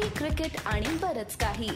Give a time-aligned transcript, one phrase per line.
[0.00, 1.68] Cricket आणि बरच काही.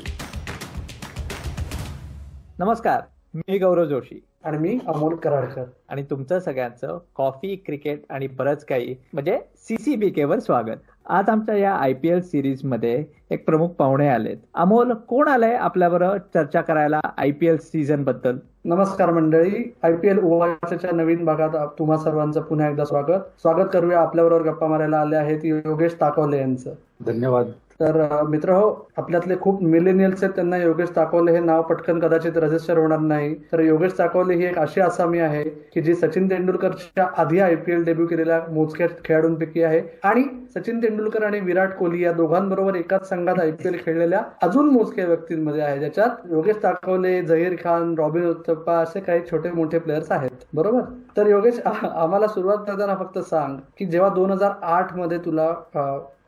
[2.58, 3.00] नमस्कार
[3.34, 4.24] मी गौरव जोशी.
[4.44, 5.64] आणि मी अमोल कराडकर.
[5.88, 10.76] आणि तुमचं सगळ्यांचं कॉफी क्रिकेट आणि बरंच काही म्हणजे सीसीबी केवर स्वागत.
[11.08, 14.36] आज आमच्या या आय पी एल सिरीजमध्ये एक प्रमुख पाहुणे आलेत.
[14.54, 18.36] अमोल कोण आलंय आपल्याबरोबर चर्चा करायला आय पी एल सीझनबद्दल?
[18.64, 23.20] नमस्कार मंडळी आय पी एल ओवाच्या नवीन भागात तुम्हा सर्वांचं पुन्हा एकदा स्वागत.
[23.40, 26.74] स्वागत करूया आपल्याबरोबर गप्पा मारायला आले आहेत योगेश ताकवले यांचं.
[27.06, 27.46] धन्यवाद.
[27.80, 32.78] तर मित्र हो आपल्यातले खूप मिलेनियल्स आहेत त्यांना योगेश ताकवले हे नाव पटकन कदाचित रजिस्टर
[32.78, 33.34] होणार नाही.
[33.52, 35.42] तर योगेश ताकवले ही एक अशी आसामी आहे
[35.74, 39.80] की जी सचिन तेंडुलकरच्या आधी आयपीएल डेब्यू केलेल्या मोजक्या खेळाडूंपैकी आहे.
[40.04, 40.24] आणि
[40.54, 45.78] सचिन तेंडुलकर आणि विराट कोहली या दोघांबरोबर एकाच संघात आयपीएल खेळलेल्या अजून मोजक्या व्यक्तींमध्ये आहे
[45.78, 50.44] ज्याच्यात योगेश ताकवले झहीर खान रॉबिन उत्तप्पा असे काही छोटे मोठे प्लेयर्स आहेत.
[50.54, 50.80] बरोबर?
[51.16, 55.52] तर योगेश आम्हाला सुरुवात करताना फक्त सांग की जेव्हा दोन हजार आठमध्ये तुला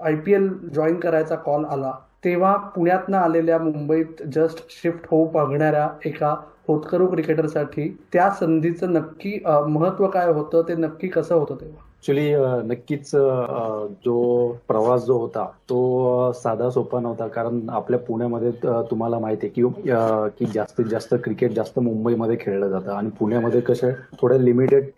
[0.00, 1.92] आय पी एल जॉईन करायचा कॉल आला
[2.24, 6.34] तेव्हा पुण्यातनं आलेल्या मुंबईत जस्ट शिफ्ट होऊ बघणाऱ्या एका
[6.68, 11.82] होतकरू क्रिकेटरसाठी त्या संधीचं नक्की महत्त्व काय होतं ते नक्की कसं होतं तेव्हा?
[11.98, 12.32] ऍक्च्युली
[12.68, 13.10] नक्कीच
[14.04, 17.26] जो प्रवास जो होता तो साधा सोपा नव्हता.
[17.28, 18.50] कारण आपल्या पुण्यामध्ये
[18.90, 22.92] तुम्हाला माहिती आहे की की जास्तीत जास्त क्रिकेट जास्त मुंबईमध्ये खेळलं जातं.
[22.92, 24.90] आणि पुण्यामध्ये कसे थोड्या लिमिटेड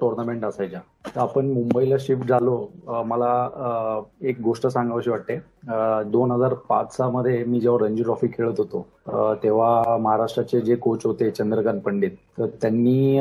[0.00, 0.80] टुर्नामेंट असायच्या.
[1.16, 2.58] आपण मुंबईला शिफ्ट झालो.
[3.06, 5.38] मला एक गोष्ट सांगावीशी वाटते.
[6.10, 8.86] दोन हजार पाच मध्ये मी जेव्हा रणजी ट्रॉफी खेळत होतो
[9.42, 13.20] तेव्हा महाराष्ट्राचे जे कोच होते चंद्रकांत पंडित तर त्यांनी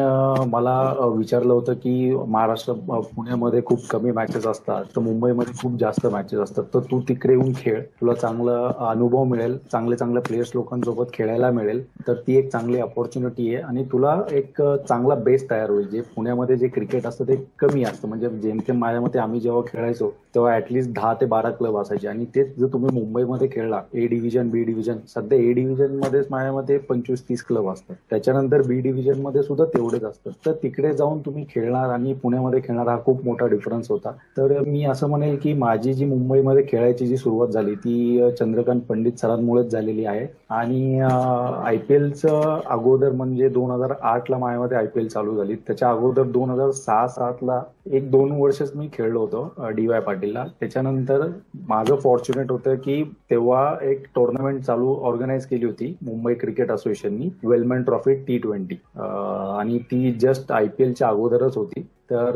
[0.49, 0.75] मला
[1.15, 6.63] विचारलं होतं की महाराष्ट्र पुण्यामध्ये खूप कमी मॅचेस असतात तर मुंबईमध्ये खूप जास्त मॅचेस असतात
[6.73, 7.81] तर तू तिकडे येऊन खेळ.
[8.01, 8.57] तुला चांगला
[8.89, 13.63] अनुभव मिळेल चांगले चांगले प्लेयर्स लोकांसोबत खेळायला मिळेल तर ती एक चांगली अपॉर्च्युनिटी आहे.
[13.63, 18.07] आणि तुला एक चांगला बेस तयार होईल जे पुण्यामध्ये जे क्रिकेट असतं ते कमी असतं.
[18.07, 22.07] म्हणजे जेमतेम माझ्या मते आम्ही जेव्हा खेळायचो तेव्हा ऍटलिस्ट दहा ते बारा क्लब असायचे.
[22.07, 26.51] आणि तेच जर तुम्ही मुंबईमध्ये खेळला ए डिव्हिजन बी डिव्हिजन सध्या ए डिव्हिजन मध्येच माझ्या
[26.53, 27.95] मते पंचवीस तीस क्लब असतात.
[28.09, 30.31] त्याच्यानंतर बी डिव्हिजनमध्ये सुद्धा तेवढेच असतात.
[30.45, 34.11] तर तिकडे जाऊन तुम्ही खेळणार आणि पुण्यामध्ये खेळणार हा खूप मोठा डिफरन्स होता.
[34.37, 39.19] तर मी असं म्हणेल की माझी जी मुंबईमध्ये खेळायची जी सुरुवात झाली ती चंद्रकांत पंडित
[39.21, 40.25] सरांमुळेच झालेली आहे.
[40.49, 45.35] आणि आय पी एलचं अगोदर म्हणजे दोन हजार आठ ला माझ्यामध्ये आय पी एल चालू
[45.37, 45.55] झाली.
[45.57, 47.61] त्याच्या अगोदर दोन हजार सहा सात ला
[47.91, 50.45] एक दोन वर्षच मी खेळलो होतो डी वाय पाटीलला.
[50.59, 51.25] त्याच्यानंतर
[51.67, 57.83] माझं फॉर्च्युनेट होतं की तेव्हा एक टुर्नामेंट चालू ऑर्गनाईज केली होती मुंबई क्रिकेट असोसिएशननी वेलमॅन
[57.83, 61.87] ट्रॉफी टी ट्वेंटी आणि ती जस्ट आय पी एलच्या अगोदरच होती.
[62.09, 62.35] तर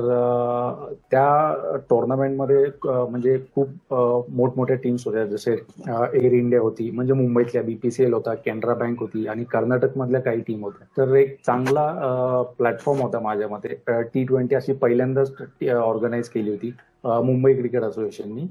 [1.12, 3.94] त्या टोर्नामेंटमध्ये म्हणजे खूप
[4.36, 5.26] मोठमोठ्या टीम्स होत्या.
[5.26, 10.42] जसे एअर इंडिया होती म्हणजे मुंबईतल्या बीपीसीएल होता कॅनरा बँक होती आणि कर्नाटक मधल्या काही
[10.48, 10.88] टीम होत्या.
[10.98, 13.74] तर एक चांगला प्लॅटफॉर्म होता माझ्या मते.
[14.14, 15.32] टी ट्वेंटी अशी पहिल्यांदाच
[15.74, 16.74] ऑर्गनाईज केली होती.
[17.04, 18.46] मुंबई क्रिकेट असोसिएशननी.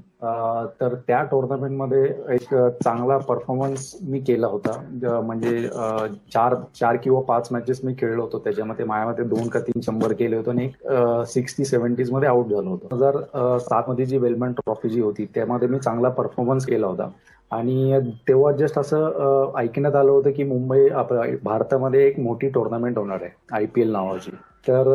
[0.81, 2.03] तर त्या टुर्नामेंटमध्ये
[2.35, 2.53] एक
[2.83, 4.71] चांगला परफॉर्मन्स मी केला होता.
[5.25, 5.67] म्हणजे
[6.33, 8.39] चार चार किंवा पाच मॅचेस मी खेळलो होतो.
[8.43, 10.91] त्याच्यामध्ये माझ्यामध्ये दोन का तीन शंभर केले होते आणि एक
[11.27, 12.87] सिक्स्टी सेव्हन्टीजमध्ये आउट झालो होतो.
[12.87, 17.09] दोन हजार सात मध्ये जी वेलमॅन ट्रॉफी जी होती त्यामध्ये मी चांगला परफॉर्मन्स केला होता.
[17.51, 20.87] आणि तेव्हा जस्ट असं ऐकण्यात आलं होतं की मुंबई
[21.43, 24.31] भारतामध्ये एक मोठी टुर्नामेंट होणार आहे आय पी एल नावाची.
[24.67, 24.89] तर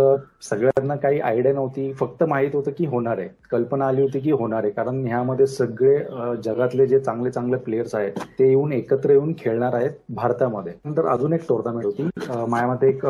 [0.48, 1.92] सगळ्यांना काही आयडिया नव्हती.
[1.98, 3.28] फक्त माहीत होतं की होणार आहे.
[3.50, 4.70] कल्पना आली होती की होणार आहे.
[4.72, 5.96] कारण ह्यामध्ये सगळे
[6.44, 10.72] जगातले जे चांगले चांगले प्लेयर्स आहेत ते येऊन एकत्र येऊन खेळणार आहेत भारतामध्ये.
[10.84, 12.08] नंतर अजून एक टुर्नामेंट होती.
[12.28, 13.04] माझ्यामध्ये एक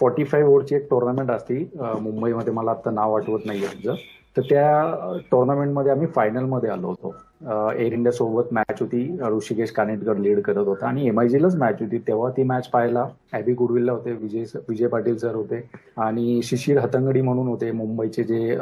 [0.00, 1.64] फॉर्टी फाईव्ह ओव्हरची एक टुर्नामेंट असती.
[2.00, 3.96] मुंबईमध्ये मला आता नाव आठवत नाहीये
[4.36, 7.14] तर त्या टुर्नामेंटमध्ये आम्ही फायनलमध्ये आलो होतो.
[7.40, 9.00] एअर इंडिया सोबत मॅच होती.
[9.30, 10.86] ऋषिकेश कानेटकर लीड करत होता.
[10.86, 11.98] आणि एमआयजीलाच मॅच होती.
[12.08, 15.60] तेव्हा ती मॅच पाहायला ॲबी गुडविलला होते विजय विजय पाटील सर होते.
[15.96, 18.56] आणि शिशिर हतंगडी म्हणून होते मुंबईचे जे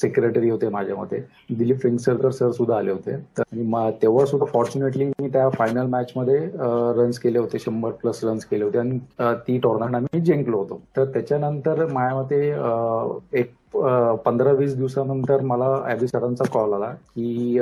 [0.00, 1.24] सेक्रेटरी होते माझ्या मते.
[1.58, 3.14] दिलीप फिंगसरकर सर सुद्धा आले होते.
[3.40, 6.38] आणि तेव्हा सुद्धा फॉर्च्युनेटली मी त्या फायनल मॅच मध्ये
[7.00, 7.58] रन्स केले होते.
[7.58, 8.78] शंभर प्लस रन्स केले होते.
[8.78, 8.98] आणि
[9.48, 10.80] ती टोर्नामेंट आम्ही जिंकलो होतो.
[10.96, 12.48] तर त्याच्यानंतर माझ्या मते
[13.40, 13.52] एक
[14.24, 17.58] पंधरा वीस दिवसानंतर मला ॲबी सरांचा कॉल आला की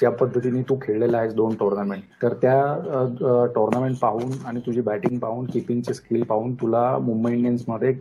[0.00, 5.46] त्या पद्धतीने तू खेळलेला आहेस दोन टुर्नामेंट तर त्या टुर्नामेंट पाहून आणि तुझी बॅटिंग पाहून
[5.46, 7.92] किपिंगची स्किल पाहून तुला मुंबई इंडियन्समध्ये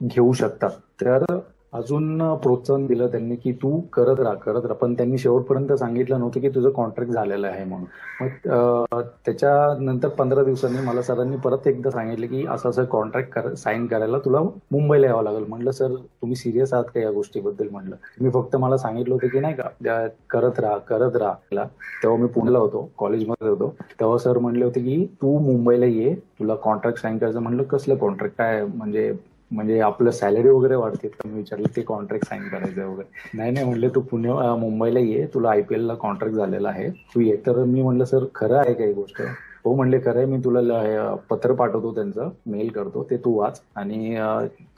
[0.00, 0.70] घेऊ शकतात.
[1.00, 1.24] तर
[1.72, 4.74] अजून प्रोत्साहन दिलं त्यांनी की तू करत राहा करत राहा.
[4.74, 7.86] पण त्यांनी शेवटपर्यंत सांगितलं नव्हतं की तुझं कॉन्ट्रॅक्ट झालेलं आहे म्हणून.
[8.20, 14.18] मग त्याच्यानंतर पंधरा दिवसांनी मला सरांनी परत एकदा सांगितलं की असं असं कॉन्ट्रॅक्ट साईन करायला
[14.24, 14.40] तुला
[14.72, 15.44] मुंबईला यावं लागेल.
[15.48, 17.68] म्हटलं सर तुम्ही सिरियस आहात का या गोष्टीबद्दल?
[17.72, 21.64] म्हटलं मी फक्त मला सांगितलं होतं की नाही का करत राहा करत राहा.
[22.02, 23.74] तेव्हा मी पुण्याला होतो कॉलेजमध्ये होतो.
[24.00, 27.40] तेव्हा सर म्हणले होते की तू मुंबईला ये तुला कॉन्ट्रॅक्ट साईन करायचं.
[27.40, 29.12] म्हणलं कसलं कॉन्ट्रॅक्ट काय म्हणजे
[29.50, 33.08] म्हणजे आपलं सॅलरी वगैरे वाढते तर मी विचारलं ते कॉन्ट्रॅक्ट साईन करायचं वगैरे.
[33.34, 37.36] नाही नाही म्हणले तू पुणे मुंबईला ये तुला आयपीएल ला कॉन्ट्रॅक्ट झालेला आहे तू ये.
[37.46, 39.22] तर मी म्हणलं सर खरं आहे काही गोष्ट.
[39.64, 44.14] हो म्हणले खरं आहे मी तुला पत्र पाठवतो त्यांचं मेल करतो ते तू वाच आणि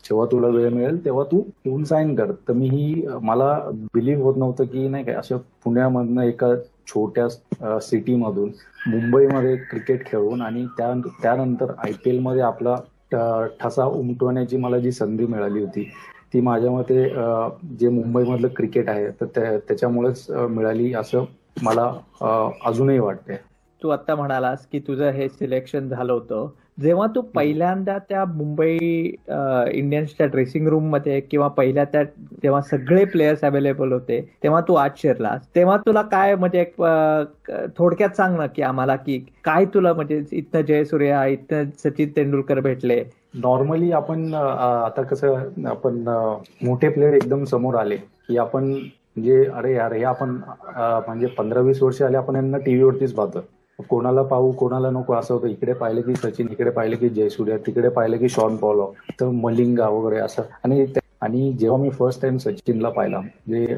[0.04, 2.30] जेव्हा तुला वेळ मिळेल तेव्हा तू येऊन साईन कर.
[2.48, 3.52] तर मी ही मला
[3.94, 6.54] बिलीव्ह होत नव्हतं की नाही काय असं पुण्यामधनं एका
[6.88, 8.50] छोट्या सिटीमधून
[8.86, 12.76] मुंबईमध्ये क्रिकेट खेळून आणि त्यानंतर आय पी एलमध्ये आपला
[13.60, 15.90] ठसा उमटवण्याची मला जी संधी मिळाली होती
[16.34, 17.04] ती माझ्या मते
[17.78, 21.24] जे मुंबईमधलं क्रिकेट आहे तर त्याच्यामुळेच मिळाली असं
[21.62, 21.92] मला
[22.64, 23.36] अजूनही वाटतंय.
[23.82, 26.48] तू आता म्हणालास की तुझं हे सिलेक्शन झालं होतं.
[26.78, 32.02] जेव्हा तू पहिल्यांदा त्या मुंबई इंडियन्सच्या ड्रेसिंग रूममध्ये किंवा पहिल्या त्या
[32.42, 35.40] जेव्हा सगळे प्लेयर्स अवेलेबल होते तेव्हा तू आज शिरलास.
[35.54, 36.64] तेव्हा तुला काय म्हणजे
[37.78, 43.02] थोडक्यात सांग ना की आम्हाला की काय तुला म्हणजे इथं जयसूर्या इथं सचिन तेंडुलकर भेटले?
[43.34, 46.02] नॉर्मली आपण आता कसं आपण
[46.64, 50.30] मोठे प्लेयर एकदम समोर आले की आपण म्हणजे अरे यार हे आपण
[50.76, 53.44] म्हणजे पंधरा वीस वर्ष आले आपण यांना टीव्हीवरतीच पाहतो
[53.78, 55.46] कोणाला पाहू कोणाला नको असं होतं.
[55.48, 59.88] इकडे पाहिलं की सचिन इकडे पाहिलं की जयसूर्या तिकडे पाहिलं की शॉन पॉलो तर मलिंगा
[59.88, 60.42] वगैरे असं.
[60.64, 60.86] आणि
[61.22, 63.76] आणि जेव्हा मी फर्स्ट टाइम सचिनला पाहिला म्हणजे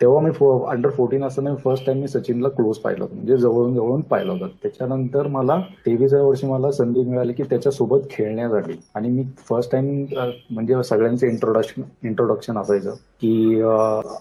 [0.00, 0.30] तेव्हा मी
[0.70, 3.14] अंडर फोर्टीन असताना फर्स्ट टाइम मी सचिनला क्लोज पाहिलं होतं.
[3.14, 4.48] म्हणजे जवळून जवळून पाहिलं होतं.
[4.62, 8.78] त्याच्यानंतर मला तेवीसव्या वर्षी मला संधी मिळाली की त्याच्यासोबत खेळण्यासाठी.
[8.94, 10.04] आणि मी फर्स्ट टाइम
[10.50, 12.94] म्हणजे सगळ्यांचं इंट्रोडक्शन इंट्रोडक्शन असायचं.
[13.24, 13.60] की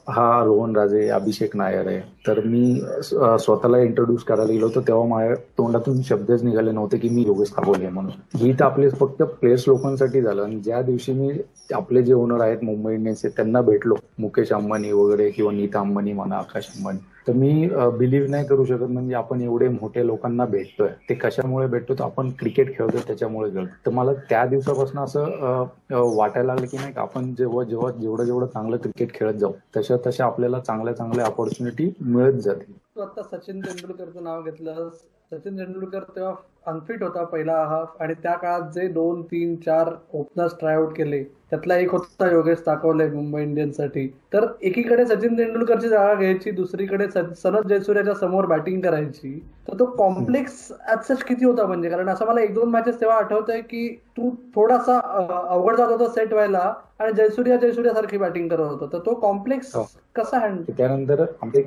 [0.09, 1.99] हा रोहन राजे अभिषेक नायर आहे.
[2.27, 7.23] तर मी स्वतःला इंट्रोड्यूस करायला गेलो होतो तेव्हा माझ्या तोंडातून शब्दच निघाले नव्हते की मी
[7.27, 8.11] योगेश आहे म्हणून.
[8.35, 11.31] ही तर आपले फक्त प्लेयर्स लोकांसाठी झालं आणि ज्या दिवशी मी
[11.73, 13.95] आपले जे ओनर आहेत मुंबई इंडियन्सचे त्यांना भेटलो.
[14.19, 16.99] मुकेश अंबानी वगैरे किंवा नीता अंबानी म्हणा आकाश अंबानी.
[17.27, 17.67] तर मी
[17.97, 18.83] बिलीव्ह नाही करू शकत.
[18.83, 20.87] म्हणजे आपण एवढे मोठे लोकांना भेटतोय.
[21.09, 21.93] ते कशामुळे भेटतो?
[21.93, 25.65] तर आपण क्रिकेट खेळतोय त्याच्यामुळे खेळतो तर मला त्या दिवसापासून असं
[26.15, 30.25] वाटायला लागलं की नाही आपण जेव्हा जेव्हा जेवढं जेवढं चांगलं क्रिकेट खेळत जाऊ तशा तशा
[30.25, 32.73] आपल्याला चांगल्या चांगल्या ऑपॉर्च्युनिटी मिळत जातील.
[32.95, 34.89] तू आता सचिन तेंडुलकरचं नाव घेतलं
[35.33, 36.33] सचिन तेंडुलकर तेव्हा
[36.67, 41.77] अनफिट होता पहिला हाफ आणि त्या काळात जे दोन तीन चार ओपनर्स ट्रायआउट केले त्यातला
[41.77, 44.05] एक होता योगेश ताकवले मुंबई इंडियन्ससाठी.
[44.33, 50.53] तर एकीकडे सचिन तेंडुलकरची जागा घ्यायची दुसरीकडे सनत जयसूर्याच्या समोर बॅटिंग करायची तर तो कॉम्प्लेक्स
[51.07, 51.89] सच किती होता म्हणजे?
[51.89, 53.87] कारण असं मला एक दोन मॅचेस तेव्हा आठवत आहे की
[54.17, 54.99] तू थोडासा
[55.39, 58.87] अवघड जात होता सेट व्हायला आणि जयसूर्या जयसूर्या सारखी बॅटिंग करत होतो.
[58.87, 59.83] तर तो कॉम्प्लेक्स हो.
[60.15, 61.63] कसा हँडल त्यानंतर आमचे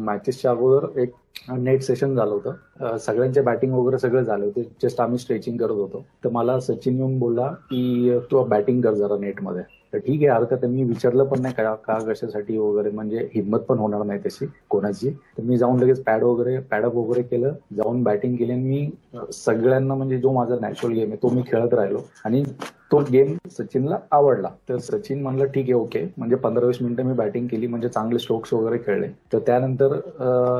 [0.00, 1.12] मॅचेसच्या अगोदर एक
[1.50, 2.96] नेट सेशन झालं होतं.
[2.98, 4.62] सगळ्यांचे बॅटिंग वगैरे सगळं झालं होते.
[4.82, 6.04] जस्ट आम्ही स्ट्रेचिंग करत होतो.
[6.24, 9.62] तर मला सचिन येऊन बोलला की तू बॅटिंग कर जरा नेटमध्ये.
[9.92, 13.78] तर ठीक आहे हरकत मी विचारलं पण नाही का का कशासाठी वगैरे म्हणजे हिंमत पण
[13.78, 15.10] होणार नाही तशी कोणाची.
[15.38, 17.52] तर मी जाऊन लगेच पॅड वगैरे पॅडअप वगैरे केलं.
[17.76, 18.90] जाऊन बॅटिंग केली आणि मी
[19.34, 22.00] सगळ्यांना म्हणजे जो माझा नॅचरल गेम आहे तो मी खेळत राहिलो.
[22.24, 22.42] आणि
[22.90, 24.48] तो गेम सचिनला आवडला.
[24.68, 28.18] तर सचिन म्हणलं ठीक आहे ओके म्हणजे पंधरा वीस मिनिटं मी बॅटिंग केली म्हणजे चांगले
[28.18, 29.06] स्ट्रोक्स वगैरे खेळले.
[29.32, 29.94] तर त्यानंतर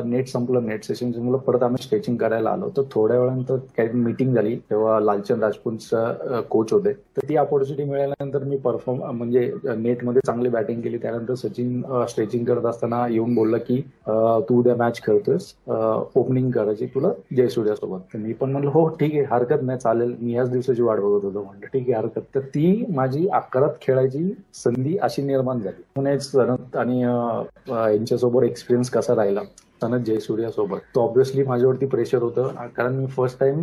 [0.07, 0.67] नेट संपलं.
[0.67, 1.37] नेट सेशन संपलं.
[1.47, 2.69] परत आम्ही स्ट्रेचिंग करायला आलो.
[2.77, 4.55] तर थोड्या वेळानंतर काही मीटिंग झाली.
[4.71, 6.93] तेव्हा लालचंद राजपूतचा कोच होते.
[6.93, 10.99] तर ती अपॉर्च्युनिटी मिळाल्यानंतर मी परफॉर्म म्हणजे नेटमध्ये चांगली बॅटिंग केली.
[11.03, 13.81] त्यानंतर सचिन स्ट्रेचिंग करत असताना येऊन बोलला की
[14.49, 15.53] तू उद्या मॅच खेळतोयस.
[15.69, 18.17] ओपनिंग करायची तुला जयसूर्यासोबत.
[18.17, 19.25] मी पण म्हणलं हो ठीक आहे.
[19.31, 19.79] हरकत नाही.
[19.79, 20.15] चालेल.
[20.21, 21.43] मी याच दिवसाची वाट बघत होतो.
[21.43, 25.83] म्हणलं ठीक आहे हरकत तर ती माझी अकरात खेळायची संधी अशी निर्माण झाली.
[25.95, 29.41] पुण्याच सनत आणि यांच्यासोबत एक्सपिरियन्स कसा राहिला
[29.83, 30.79] सनत जयसूर्यासोबत.
[30.95, 33.63] तो ऑब्विसली माझ्यावरती प्रेशर होतं कारण मी first time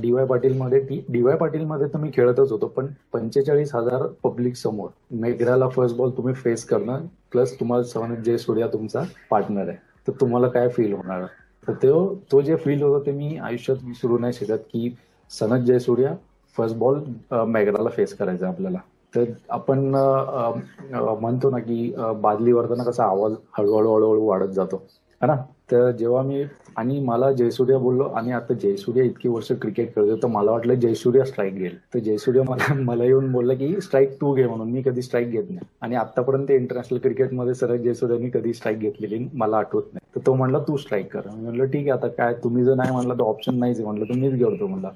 [0.00, 4.88] D Y Patil मध्ये डीवाय पाटील मध्ये तर मी खेळतच होतो पण पंचेचाळीस हजार पब्लिक समोर.
[5.12, 9.76] मेघराला फर्स्ट बॉल तुम्ही फेस करणं प्लस तुम्हाला सनत जयसूर्या तुमचा पार्टनर आहे.
[10.08, 11.24] तर तुम्हाला काय फील होणार?
[11.68, 14.94] तर तो तो जे फील होतं ते मी आयुष्यात विसरू नाही शकत की
[15.30, 16.14] सनत जयसूर्या
[16.56, 17.00] फर्स्ट बॉल
[17.48, 18.78] मॅग्राला फेस करायचा आपल्याला.
[19.14, 21.92] तर आपण म्हणतो ना की
[22.22, 24.82] बादली वरताना कसा आवाज हळूहळू हळूहळू वाढत जातो.
[25.20, 25.34] है ना?
[25.72, 26.42] तर जेव्हा मी
[26.76, 31.24] आणि मला जयसूर्या बोललो आणि आता जयसूर्या इतकी वर्ष क्रिकेट खेळतो तर मला वाटलं जयसूर्या
[31.24, 31.76] स्ट्राईक घेईल.
[31.94, 35.50] तर जयसूर्या मला मला येऊन बोलला की स्ट्राईक टू घे म्हणून मी कधी स्ट्राईक घेत
[35.50, 35.66] नाही.
[35.82, 39.99] आणि आतापर्यंत इंटरनॅशनल क्रिकेटमध्ये सरळ जयसूर्यानी कधी स्ट्राईक घेतलेली मला आठवत नाही.
[40.14, 41.28] तर तो म्हणला तू स्ट्राईक कर.
[41.30, 44.34] म्हणलं ठीक आहे आता काय तुम्ही जर नाही म्हणलं तर ऑप्शन नाहीच म्हणलं तर मीच
[44.34, 44.90] घेतो म्हणला.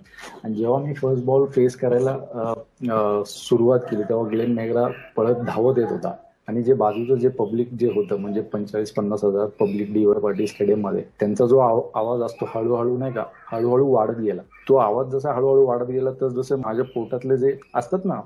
[0.44, 2.16] आणि जेव्हा मी फर्स्ट बॉल फेस करायला
[3.26, 6.14] सुरुवात केली तेव्हा ग्लेन मेगरा पळत धावत येत होता.
[6.49, 11.02] आणि जे बाजूचं जे पब्लिक जे होतं म्हणजे पंचेचाळीस पन्नास हजार पब्लिक डीवर पार्टी स्टेडियममध्ये
[11.21, 14.42] त्यांचा जो आवाज असतो हळूहळू नाही का हळूहळू वाढत गेला.
[14.68, 18.21] तो आवाज जसा हळूहळू वाढत गेला तर जसं माझ्या पोटातले जे असतात ना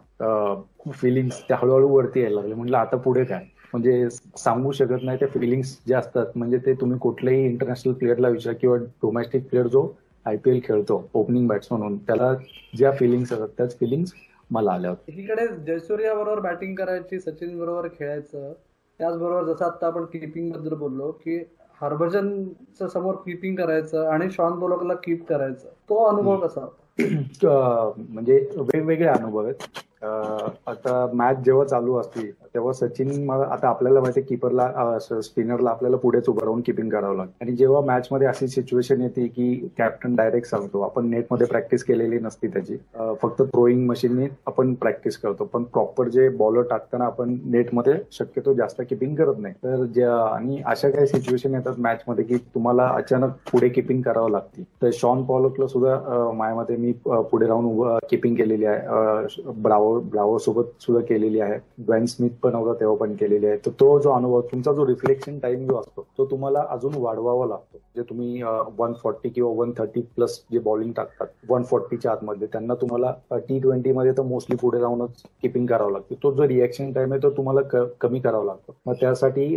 [0.93, 2.55] फिलिंग्स त्या हळूहळू वरती यायला लागले.
[2.55, 3.45] म्हटलं आता पुढे काय?
[3.73, 6.27] म्हणजे सांगू शकत नाही ते फिलिंग्स जे असतात.
[6.37, 9.87] म्हणजे ते तुम्ही कुठल्याही इंटरनॅशनल प्लेअरला विचारा किंवा डोमेस्टिक प्लेअर जो
[10.27, 12.33] आयपीएल खेळतो ओपनिंग बॅट्समन म्हणून त्याला
[12.77, 14.13] ज्या फिलिंग्स असतात त्याच फिलिंग्स
[14.51, 15.15] मला आल्या होत्या.
[15.15, 18.53] एकीकडे जयसूर्या बरोबर बॅटिंग करायची सचिन बरोबर खेळायचं
[19.01, 21.39] त्याचबरोबर जसं आता आपण किपिंगबद्दल बोललो की
[21.81, 27.93] हरभजनचं समोर किपिंग करायचं आणि शॉन बोलकला कीप करायचं तो अनुभव कसा होता?
[28.09, 29.79] म्हणजे वेगवेगळे अनुभव आहेत.
[30.03, 36.43] आता मॅच जेव्हा चालू असते तेव्हा सचिन आता आपल्याला माहिती किपरला स्पिनरला आपल्याला पुढेच उभं
[36.43, 37.33] राहून किपिंग करावं लागतं.
[37.41, 42.19] आणि जेव्हा मॅच मध्ये अशी सिच्युएशन येते की कॅप्टन डायरेक्ट सांगतो आपण नेटमध्ये प्रॅक्टिस केलेली
[42.19, 42.77] नसती त्याची
[43.23, 45.45] फक्त थ्रोईंग मशीनने आपण प्रॅक्टिस करतो.
[45.45, 49.55] पण प्रॉपर जे बॉलर टाकताना आपण नेटमध्ये शक्यतो जास्त किपिंग करत नाही.
[49.65, 54.63] तर आणि अशा काही सिच्युएशन येतात मॅच मध्ये की तुम्हाला अचानक पुढे किपिंग करावं लागते.
[54.83, 59.53] तर शॉन पॉलकला सुद्धा मायामध्ये मी पुढे राहून किपिंग केलेली आहे.
[59.63, 61.59] ब्रावो ब्रावो सोबत सुद्धा केलेली आहे.
[61.87, 63.57] ग्वेन स्मिथ पण होता तेव्हा पण केलेली आहे.
[63.67, 67.79] तर तो जो अनुभव तुमचा जो रिफ्लेक्शन टाइम जो असतो तो तुम्हाला अजून वाढवावा लागतो.
[67.97, 68.43] जे तुम्ही
[68.79, 73.59] वन फॉर्टी किंवा वन थर्टी प्लस जे बॉलिंग टाकतात वन फोर्टीच्या आतमध्ये त्यांना तुम्हाला टी
[73.61, 76.15] ट्वेंटी मध्ये तर मोस्टली पुढे जाऊनच किपिंग करावं लागते.
[76.23, 77.61] तो जो रिॲक्शन टाइम आहे तो तुम्हाला
[78.01, 78.77] कमी करावा लागतो.
[78.87, 79.57] मग त्यासाठी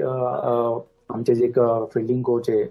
[1.13, 1.51] आमचे जे
[1.93, 2.63] फिल्डिंग कोच आहे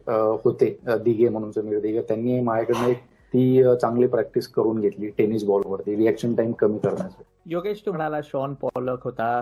[0.45, 2.99] होते दिघे म्हणून समीर दिघे त्यांनी माझ्याकडनं एक
[3.33, 7.25] ती चांगली प्रॅक्टिस करून घेतली टेनिस बॉलवरती रिॲक्शन टाइम कमी करण्यासाठी.
[7.50, 9.40] योगेश तू म्हणाला शॉन पॉलक होता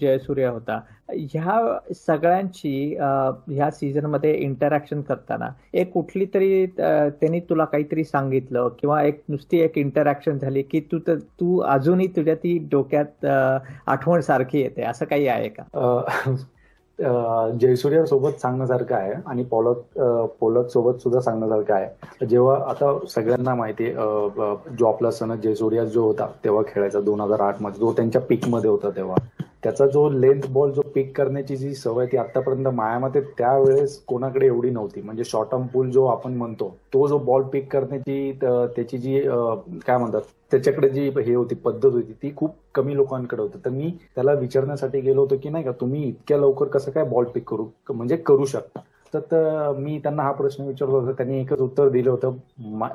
[0.00, 0.80] जयसूर्या होता.
[1.08, 2.96] ह्या सगळ्यांची
[3.48, 9.78] ह्या सीझनमध्ये इंटरॅक्शन करताना एक कुठली तरी त्यांनी तुला काहीतरी सांगितलं किंवा एक नुसती एक
[9.78, 13.24] इंटरॅक्शन झाली की तू तर- तू अजूनही तुझ्या ती डोक्यात
[13.86, 14.82] आठवण सारखी येते.
[14.82, 15.62] असं काही आहे का?
[16.98, 19.98] अं, जयसूर्या सोबत सांगण्यासारखं आहे आणि पोलक
[20.40, 22.26] पोलक सोबत सुद्धा सांगण्यासारखं आहे.
[22.26, 23.94] जेव्हा आता सगळ्यांना माहिती आहे
[24.78, 28.90] जो आपला सनद जयसूर्या जो होता तेव्हा खेळायचा दोन हजार आठमध्ये जो त्यांच्या पीकमध्ये होता
[28.90, 29.16] तेव्हा.
[29.66, 34.70] त्याचा जो लेंथ बॉल जो पिक करण्याची जी सवय ती आतापर्यंत मायामध्ये त्यावेळेस कोणाकडे एवढी
[34.70, 35.00] नव्हती.
[35.00, 39.20] म्हणजे शॉर्ट टर्म पूल जो आपण म्हणतो तो जो बॉल पिक करण्याची त्याची जी
[39.86, 40.20] काय म्हणतात
[40.52, 43.58] त्याच्याकडे जी हे होती पद्धत होती ती खूप कमी लोकांकडे होती.
[43.64, 47.24] तर मी त्याला विचारण्यासाठी गेलो होतो की नाही का तुम्ही इतक्या लवकर कसं काय बॉल
[47.34, 48.80] पिक करू म्हणजे करू शकता?
[49.14, 51.12] तर मी त्यांना हा प्रश्न विचारला होता.
[51.12, 52.32] त्यांनी एकच उत्तर दिलं होतं.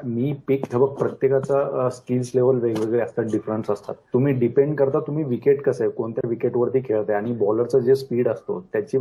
[0.05, 3.95] मी पीक धबक प्रत्येकाचा स्किल्स लेवल वेगवेगळे असतात डिफरन्स असतात.
[4.13, 8.59] तुम्ही डिपेंड करता तुम्ही विकेट कसं आहे कोणत्या विकेटवरती खेळताय आणि बॉलरचं जे स्पीड असतो
[8.73, 8.97] त्याची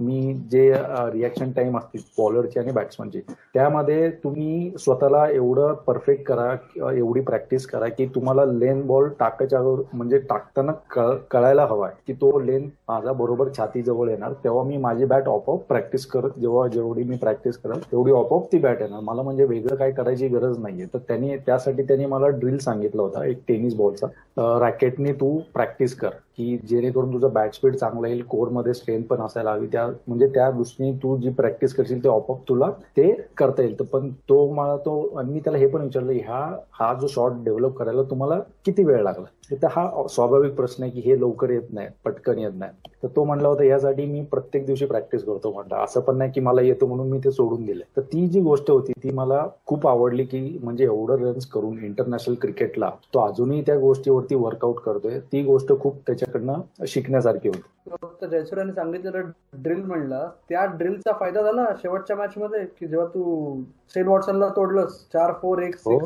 [0.00, 0.70] मी जे
[1.12, 3.20] रिॲक्शन टाइम असते बॉलरची आणि बॅट्समनची
[3.54, 9.60] त्यामध्ये तुम्ही स्वतःला एवढं परफेक्ट करा किंवा एवढी प्रॅक्टिस करा की तुम्हाला लेन बॉल टाकायच्या
[9.92, 15.04] म्हणजे टाकताना कळ- कळायला हवाय की तो लेन माझा बरोबर छातीजवळ येणार तेव्हा मी माझी
[15.04, 19.00] बॅट ऑफ प्रॅक्टिस करत जेव्हा जेवढी मी प्रॅक्टिस करत तेवढी ऑफ ती बॅट येणार.
[19.00, 20.86] मला म्हणजे वेगळं काय करायची गरज नाहीये.
[20.94, 26.10] तर त्यांनी त्यासाठी त्यांनी मला ड्रिल सांगितलं होता एक टेनिस बॉलचा रॅकेटने तू प्रॅक्टिस कर.
[26.40, 29.66] की जेणेकरून तुझं बॅट स्पीड चांगला येईल कोरमध्ये स्ट्रेंथ पण असायला हवी.
[29.66, 33.78] त्या म्हणजे त्या दृष्टीने तू जी प्रॅक्टिस करशील ते ऑपअप तुला ते करता येईल.
[33.78, 37.32] तर पण तो मला तो आणि मी त्याला हे पण विचारलं ह्या हा जो शॉट
[37.44, 39.24] डेव्हलप करायला तुम्हाला किती वेळ लागला?
[39.52, 42.72] तर हा स्वाभाविक प्रश्न आहे की हे लवकर येत नाही पटकन येत नाही.
[43.02, 45.82] तर तो म्हणला होता यासाठी मी प्रत्येक दिवशी प्रॅक्टिस करतो म्हणला.
[45.84, 48.70] असं पण नाही की मला येतो म्हणून मी ते सोडून दिलं तर ती जी गोष्ट
[48.70, 53.78] होती ती मला खूप आवडली की म्हणजे एवढं रन्स करून इंटरनॅशनल क्रिकेटला तो अजूनही त्या
[53.78, 55.18] गोष्टीवरती वर्कआउट करतोय.
[55.32, 57.60] ती गोष्ट खूप त्याच्या त्याच्याकडनं शिकण्यासारखी होती.
[57.92, 59.30] फक्त जयसूर्याने सांगितलेलं
[59.62, 63.62] ड्रिल म्हणला त्या ड्रिलचा फायदा झाला शेवटच्या मॅच मध्ये की जेव्हा तू
[63.94, 65.98] सेन वॉटसनला तोडलंस चार फोर एक हो.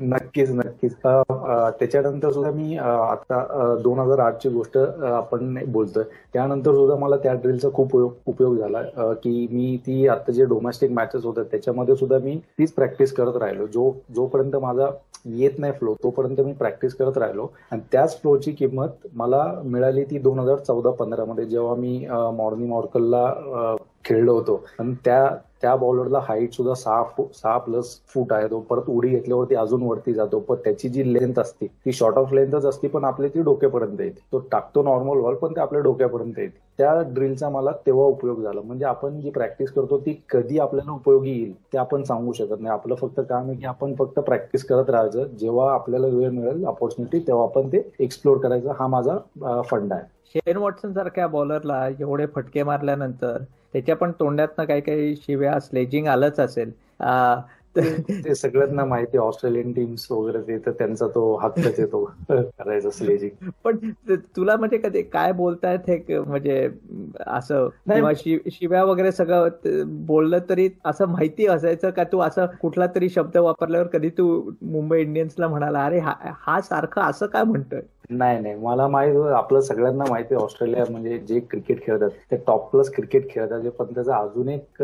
[0.00, 0.94] नक्कीच नक्कीच.
[0.94, 6.04] त्याच्यानंतर सुद्धा मी आता दोन हजार आठची गोष्ट आपण बोलतोय.
[6.34, 8.82] त्यानंतर सुद्धा मला त्या ड्रिलचा खूप उपयोग झाला.
[9.14, 13.66] की मी ती आता जे डोमेस्टिक मॅचेस होतात त्याच्यामध्ये सुद्धा मी तीच प्रॅक्टिस करत राहिलो.
[13.66, 14.88] जो जोपर्यंत माझा
[15.24, 17.46] येत नाही फ्लो तोपर्यंत मी प्रॅक्टिस करत राहिलो.
[17.70, 21.98] आणि त्याच फ्लोची किंमत मला मिळाली ती दोन हजार चौदा पंधरामध्ये जेव्हा मी
[22.36, 23.24] मॉर्निंग ऑर्कलला
[24.04, 24.62] खेळलो होतो.
[24.78, 25.28] आणि त्या
[25.62, 28.58] त्या बॉलरला हाईट सुद्धा सहा फूट सहा प्लस फूट आहे तो.
[28.70, 30.38] परत उडी घेतल्यावरती अजून वरती जातो.
[30.38, 34.20] पण त्याची जी लेंथ असते ती शॉर्ट ऑफ लेंथच असते पण आपली ती डोक्यापर्यंत येते.
[34.32, 36.58] तो टाकतो नॉर्मल बॉल पण ते आपल्या डोक्यापर्यंत येते.
[36.78, 38.60] त्या ड्रिलचा मला तेव्हा उपयोग झाला.
[38.60, 42.72] म्हणजे आपण जी प्रॅक्टिस करतो ती कधी आपल्याला उपयोगी येईल ते आपण सांगू शकत नाही.
[42.72, 45.36] आपलं फक्त काम आहे की आपण फक्त प्रॅक्टिस करत राहायचं.
[45.40, 48.72] जेव्हा आपल्याला वेळ मिळेल ऑपॉर्च्युनिटी तेव्हा आपण ते एक्सप्लोर करायचं.
[48.78, 50.02] हा माझा फंड आहे.
[50.34, 53.42] शेन वॉटसन सारख्या बॉलरला एवढे फटके मारल्यानंतर
[53.74, 56.70] त्याच्या पण तोंडातनं काही काही शिव्या स्लेजिंग आलंच असेल.
[57.76, 63.48] ते सगळ्यांना माहिती ऑस्ट्रेलियन टीम्स वगैरे ते तर त्यांचा तो हक्कच आहे तो करायचा स्लेजिंग.
[63.64, 63.76] पण
[64.36, 66.68] तुला म्हणजे कधी काय बोलतायत हे म्हणजे
[67.26, 67.68] असं
[68.50, 72.04] शिव्या वगैरे सगळं बोललं तरी असं माहिती असायचं का?
[72.04, 74.28] तू असं कुठला तरी शब्द वापरल्यावर कधी तू
[74.62, 77.80] मुंबई इंडियन्सला म्हणाला अरे हा सारखं असं काय म्हणतोय?
[78.10, 78.54] नाही नाही.
[78.56, 82.90] मला माहीत होतं आपलं सगळ्यांना माहिती आहे ऑस्ट्रेलिया म्हणजे जे क्रिकेट खेळतात ते टॉप प्लस
[82.90, 84.82] क्रिकेट खेळतात जे पण त्याचा अजून एक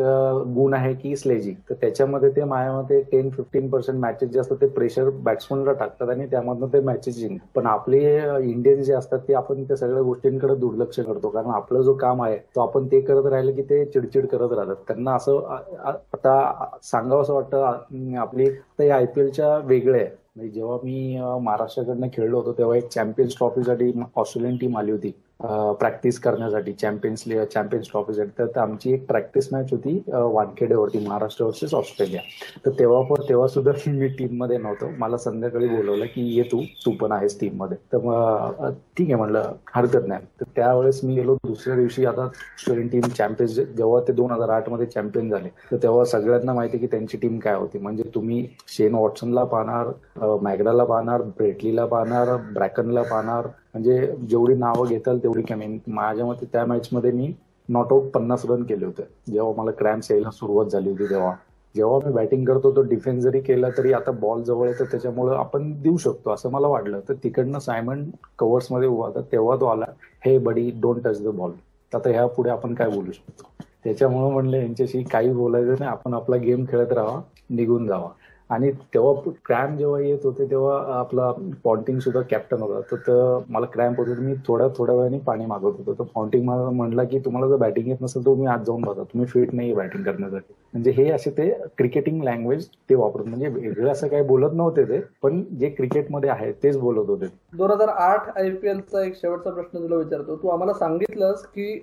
[0.55, 4.67] गुण आहे की स्लेजिंग तर त्याच्यामध्ये ते माझ्यामध्ये टेन फिफ्टीन पर्सेंट मॅचेस जे असतात ते
[4.71, 8.01] प्रेशर बॅट्समनला टाकतात आणि त्यामधनं ते मॅचेस जिंक पण आपले
[8.43, 11.29] इंडियन जे असतात ते आपण त्या सगळ्या गोष्टींकडे दुर्लक्ष करतो.
[11.31, 14.77] कारण आपलं जो काम आहे तो आपण ते करत राहिलं की ते चिडचिड करत राहतात.
[14.89, 15.41] त्यांना असं
[15.85, 22.53] आता सांगावं असं वाटतं आपली तर आयपीएलच्या वेगळे आहे म्हणजे जेव्हा मी महाराष्ट्राकडनं खेळलो होतो
[22.59, 25.13] तेव्हा एक चॅम्पियन्स ट्रॉफीसाठी ऑस्ट्रेलियन टीम आली होती.
[25.41, 31.75] प्रॅक्टिस करण्यासाठी चॅम्पियन्स चॅम्पियन्स ट्रॉफीसाठी तर तर आमची एक प्रॅक्टिस मॅच होती वानखेडेवरती महाराष्ट्र वर्सेस
[31.75, 32.21] ऑस्ट्रेलिया.
[32.67, 34.89] तर तेव्हा पण तेव्हा सुद्धा मी टीममध्ये नव्हतो.
[34.99, 37.77] मला संध्याकाळी बोलवलं की ये तू तू पण आहेस टीममध्ये.
[37.93, 40.25] तर ठीक आहे म्हणलं हरकत नाही.
[40.41, 44.87] तर त्यावेळेस मी गेलो दुसऱ्या दिवशी आता ऑस्ट्रेलियन टीम चॅम्पियन्स जेव्हा ते दोन हजार आठमध्ये
[44.87, 47.79] चॅम्पियन झाले तर तेव्हा सगळ्यांना माहिती की त्यांची टीम काय होती.
[47.79, 55.19] म्हणजे तुम्ही शेन वॉटसनला पाहणार मॅगडाला पाहणार ब्रेटलीला पाहणार ब्रॅकनला पाहणार म्हणजे जेवढी नावं घेताल
[55.23, 55.79] तेवढी कमी.
[55.87, 57.33] माझ्या मते त्या मॅच मध्ये मी
[57.69, 59.03] नॉट आउट पन्नास रन केले होते.
[59.29, 61.35] जेव्हा मला क्रॅम्स यायला सुरुवात झाली होती तेव्हा.
[61.75, 65.37] जेव्हा मी बॅटिंग करतो तो डिफेन्स जरी केला तरी आता बॉल जवळ आहे तर त्याच्यामुळे
[65.37, 67.01] आपण देऊ शकतो असं मला वाटलं.
[67.09, 68.05] तर तिकडनं सायमन
[68.39, 69.87] कव्हर्समध्ये उभा होता तेव्हा तो आला
[70.25, 71.53] hey buddy don't touch the ball
[71.93, 73.49] आता ह्या पुढे आपण काय बोलू शकतो?
[73.85, 78.09] त्याच्यामुळे म्हणलं यांच्याशी काही बोलायचं नाही आपण आपला गेम खेळत राहा निघून जावा.
[78.51, 81.31] आणि तेव्हा क्रॅम्प जेव्हा येत होते तेव्हा आपला
[81.65, 82.81] पॉन्टिंग सुद्धा कॅप्टन होता.
[82.97, 85.93] तर मला क्रॅम्प होतो मी थोड्या थोड्या वेळाने पाणी मागत होतो.
[85.99, 89.03] तर पॉन्टिंग मला म्हणला की तुम्हाला जर बॅटिंग येत नसेल तर तुम्ही आज जाऊन बघा
[89.03, 90.55] तुम्ही फिट नाही बॅटिंग करण्यासाठी.
[90.73, 95.01] म्हणजे हे असे ते क्रिकेटिंग लँग्वेज ते वापरत म्हणजे वेगळं असं काही बोलत नव्हते ते
[95.23, 97.27] पण जे क्रिकेटमध्ये आहे तेच बोलत होते.
[97.57, 100.37] दोन हजार आठ आयपीएलचा एक शेवटचा प्रश्न तुला विचारतो.
[100.37, 101.79] तू आम्हाला सांगितलंस की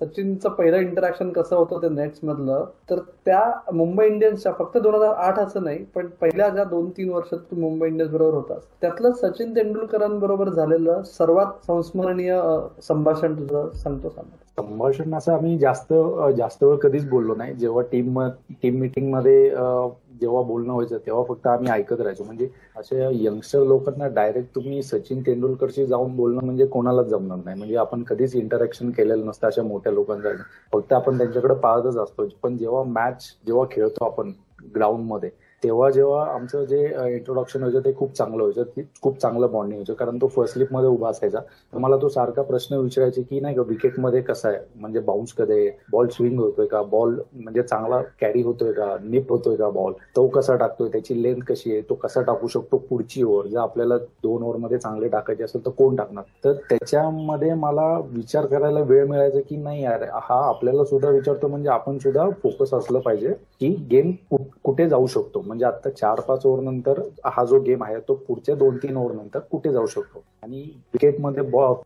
[0.00, 2.64] सचिनचं पहिलं इंटरॅक्शन कसं होतं ते नेट्स मधलं?
[2.90, 7.10] तर त्या मुंबई इंडियन्सच्या फक्त दोन हजार आठ असं नाही पण पहिल्या ज्या दोन तीन
[7.10, 12.40] वर्षात तू मुंबई इंडियन्स बरोबर होतास त्यातलं सचिन तेंडुलकरांबरोबर झालेलं सर्वात संस्मरणीय
[12.82, 15.92] संभाषण तुझं सांगतो सांगतो संभाषण असं आम्ही जास्त
[16.36, 17.54] जास्त वेळ कधीच बोललो नाही.
[17.54, 18.18] जेव्हा टीम
[18.62, 19.48] टीम मिटिंगमध्ये
[20.20, 22.24] जेव्हा बोलणं व्हायचं तेव्हा फक्त आम्ही ऐकत राहायचो.
[22.24, 27.58] म्हणजे असे यंगस्टर लोकांना डायरेक्ट तुम्ही सचिन तेंडुलकरशी जाऊन बोलणं म्हणजे कोणालाच जमणार नाही.
[27.58, 30.42] म्हणजे आपण कधीच इंटरॅक्शन केलेलं नसतं अशा मोठ्या लोकांसाठी.
[30.72, 32.28] फक्त आपण त्यांच्याकडे पाहतच असतो.
[32.42, 34.32] पण जेव्हा मॅच जेव्हा खेळतो आपण
[34.74, 35.30] ग्राउंडमध्ये
[35.62, 36.82] तेव्हा जेव्हा आमचं जे
[37.14, 38.62] इंट्रोडक्शन व्हायचं ते खूप चांगलं व्हायचं.
[38.76, 39.94] ते खूप चांगलं बॉन्डिंग व्हायचं.
[39.94, 41.38] कारण तो फर्स्ट स्लिपमध्ये उभा असायचा.
[41.72, 44.58] तर मला तो सारखा प्रश्न विचारायचे की नाही का विकेटमध्ये कसं आहे?
[44.76, 46.82] म्हणजे बाउन्स कधी बॉल स्विंग होतोय का?
[46.82, 48.96] बॉल म्हणजे चांगला कॅरी होतोय का?
[49.02, 50.88] निप होतोय का बॉल तो कसा टाकतोय?
[50.88, 51.80] त्याची लेंथ कशी आहे?
[51.80, 52.76] तो कसा टाकू शकतो?
[52.90, 56.24] पुढची ओव्हर जर आपल्याला दोन ओव्हरमध्ये चांगले टाकायचे असेल तर कोण टाकणार?
[56.44, 61.48] तर त्याच्यामध्ये मला विचार करायला वेळ मिळायचा की नाही यार हा आपल्याला सुद्धा विचारतो.
[61.48, 64.12] म्हणजे आपण सुद्धा फोकस असलं पाहिजे की गेम
[64.62, 65.42] कुठे जाऊ शकतो?
[65.46, 69.14] म्हणजे आता चार पाच ओव्हर नंतर हा जो गेम आहे तो पुढच्या दोन तीन ओव्हर
[69.16, 70.22] नंतर कुठे जाऊ शकतो?
[70.42, 71.42] आणि क्रिकेटमध्ये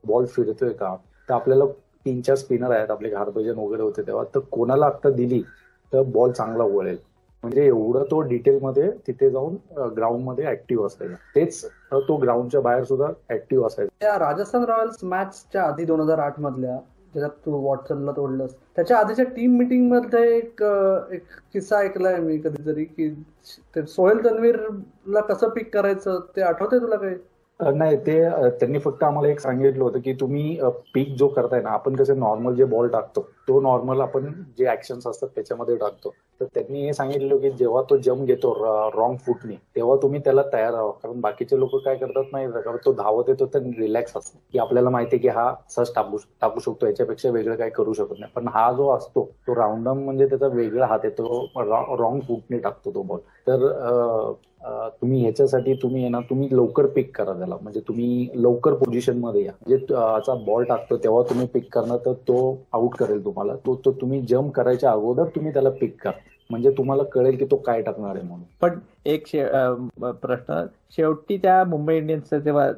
[0.06, 0.94] बॉल फिरतोय का?
[1.28, 1.64] तर आपल्याला
[2.06, 5.42] तीन चार स्पिनर आहेत आपले घारभजन वगैरे होते तेव्हा तर कोणाला आता दिली
[5.92, 6.96] तर बॉल चांगला वळेल.
[7.42, 9.54] म्हणजे एवढं तो डिटेलमध्ये तिथे जाऊन
[9.96, 11.14] ग्राउंडमध्ये ऍक्टिव्ह असायचा.
[11.34, 11.64] तेच
[12.08, 13.94] तो ग्राउंडच्या बाहेर सुद्धा ऍक्टिव्ह असायचा.
[14.00, 16.76] त्या राजस्थान रॉयल्स मॅचच्या आधी दोन हजार आठ मधल्या
[17.14, 18.50] ज्याच्यात तू वॉटसनला तोडलंस.
[18.76, 20.62] त्याच्या आधीच्या टीम मिटिंगमध्ये एक
[21.12, 23.08] एक किस्सा ऐकलाय मी कधीतरी की
[23.76, 27.14] ते सोहेल तन्वीरला कसं पिक करायचं ते आठवतंय तुला काही?
[27.62, 28.12] नाही ते
[28.60, 30.58] त्यांनी फक्त आम्हाला एक सांगितलं होतं की तुम्ही
[30.94, 35.06] पीक जो करताय ना आपण कसे नॉर्मल जे बॉल टाकतो तो नॉर्मल आपण जे ऍक्शन्स
[35.06, 36.12] असतात त्याच्यामध्ये टाकतो.
[36.40, 38.52] तर त्यांनी हे सांगितलं की जेव्हा तो जम घेतो
[38.96, 40.90] रॉंग फूटने तेव्हा तुम्ही त्याला तयार राहा.
[41.02, 44.38] कारण बाकीचे लोक काय करतात नाही कारण तो धावत येतो तर रिलॅक्स असतो.
[44.52, 48.20] की आपल्याला माहिती आहे की हा सहज टाकू टाकू शकतो याच्यापेक्षा वेगळं काही करू शकत
[48.20, 48.32] नाही.
[48.34, 53.02] पण हा जो असतो तो राऊंडम म्हणजे त्याचा वेगळा हात येतो रॉंग फुटने टाकतो तो
[53.02, 53.18] बॉल
[53.48, 53.66] तर
[54.62, 57.56] तुम्ही ह्याच्यासाठी तुम्ही आहे ना तुम्ही लवकर पिक करा त्याला.
[57.62, 59.52] म्हणजे तुम्ही लवकर पोझिशनमध्ये या.
[59.66, 62.38] म्हणजे असा बॉल टाकतो तेव्हा तुम्ही पिक करणार तर तो
[62.72, 63.54] आउट करेल तुम्हाला.
[63.56, 66.18] तो तो तुम्ही जम्प करायच्या अगोदर तुम्ही त्याला पिक करा.
[66.50, 68.44] म्हणजे तुम्हाला कळेल की तो काय टाकणार आहे म्हणून.
[68.60, 70.66] पण एक शे- प्रश्न.
[70.96, 72.70] शेवटी त्या मुंबई इंडियन्सचा जेव्हा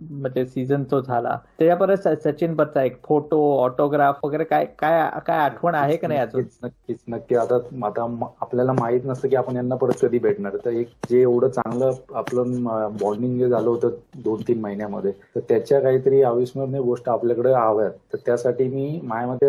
[0.00, 5.38] म्हणजे सीझन तो झाला त्याच्यापर्यंत स- सचिन बरचा एक फोटो ऑटोग्राफ वगैरे काय काय काय
[5.38, 6.42] आठवण आहे का नाही अजून?
[6.64, 7.34] नक्कीच नक्की.
[7.34, 11.48] आता आता आपल्याला माहीत नसतं की आपण यांना परत कधी भेटणार तर एक जे एवढं
[11.48, 12.62] चांगलं आपलं
[13.00, 13.88] बॉन्डिंग जे झालं होतं
[14.24, 17.90] दोन तीन महिन्यामध्ये तर त्याच्या काहीतरी अविस्मरणीय गोष्ट आपल्याकडे हव्यात.
[18.12, 19.48] तर त्यासाठी मी माझ्यामध्ये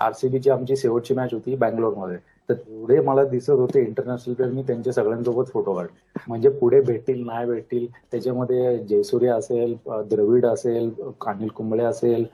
[0.00, 2.16] आरसीबीची आमची शेवटची मॅच होती बँगलोरमध्ये.
[2.48, 6.20] तर एवढे मला दिसत होते इंटरनॅशनल प्लेअर मी त्यांच्या सगळ्यांसोबत फोटो काढले.
[6.28, 9.74] म्हणजे पुढे भेटतील नाही भेटतील त्याच्यामध्ये जयसूर्य असेल
[10.10, 10.90] द्रविड असेल
[11.26, 12.24] अनिल कुंबळे असेल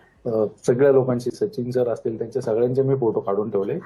[0.66, 3.78] सगळ्या लोकांशी सचिन सर असतील त्यांच्या सगळ्यांचे मी फोटो काढून ठेवले.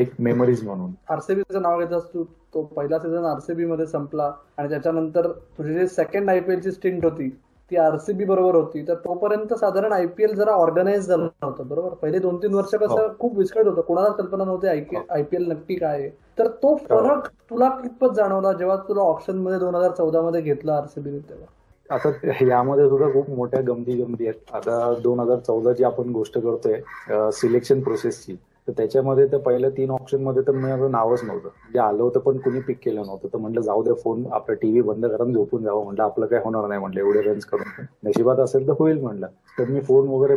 [0.00, 0.90] एक मेमरीज म्हणून.
[1.10, 6.30] आरसीबीचं नाव घेत असतो तो पहिला सीझन आरसीबी मध्ये संपला आणि त्याच्यानंतर तुझी जे सेकंड
[6.30, 7.28] आयपीएलची स्टिंट होती.
[7.72, 11.94] ती आरसीबी बरोबर होती तर तोपर्यंत साधारण आयपीएल जरा ऑर्गनाईज झालं नव्हतं बरोबर?
[12.02, 13.08] पहिले दोन तीन वर्ष कसं हो.
[13.18, 15.02] खूप विस्कळीत होतं कोणाला कल्पना नव्हती हो.
[15.10, 16.08] आयपीएल नक्की काय आहे.
[16.38, 21.18] तर तो फरक तुला कितपत जाणवला जेव्हा तुला ऑप्शनमध्ये दोन हजार चौदा मध्ये घेतला आरसीबी
[21.18, 21.46] तेव्हा?
[21.90, 24.54] आता यामध्ये सुद्धा खूप मोठ्या गमती गमती आहेत.
[24.54, 28.36] आता दोन हजार चौदाची आपण गोष्ट करतोय सिलेक्शन प्रोसेसची.
[28.68, 31.48] तर त्याच्यामध्ये तर पहिल्या तीन ऑप्शनमध्ये तर माझं नावच नव्हतं.
[31.48, 33.28] म्हणजे आलं होतं पण कुणी पिक केलं नव्हतं.
[33.32, 36.02] तर म्हटलं जाऊ दे फोन आपला टीव्ही बंद करून झोपून जावं म्हटलं.
[36.04, 37.84] आपलं काय होणार नाही म्हटलं एवढे रन्स करून.
[38.04, 39.26] नशिबात असेल तर होईल म्हटलं.
[39.58, 40.36] तर मी फोन वगैरे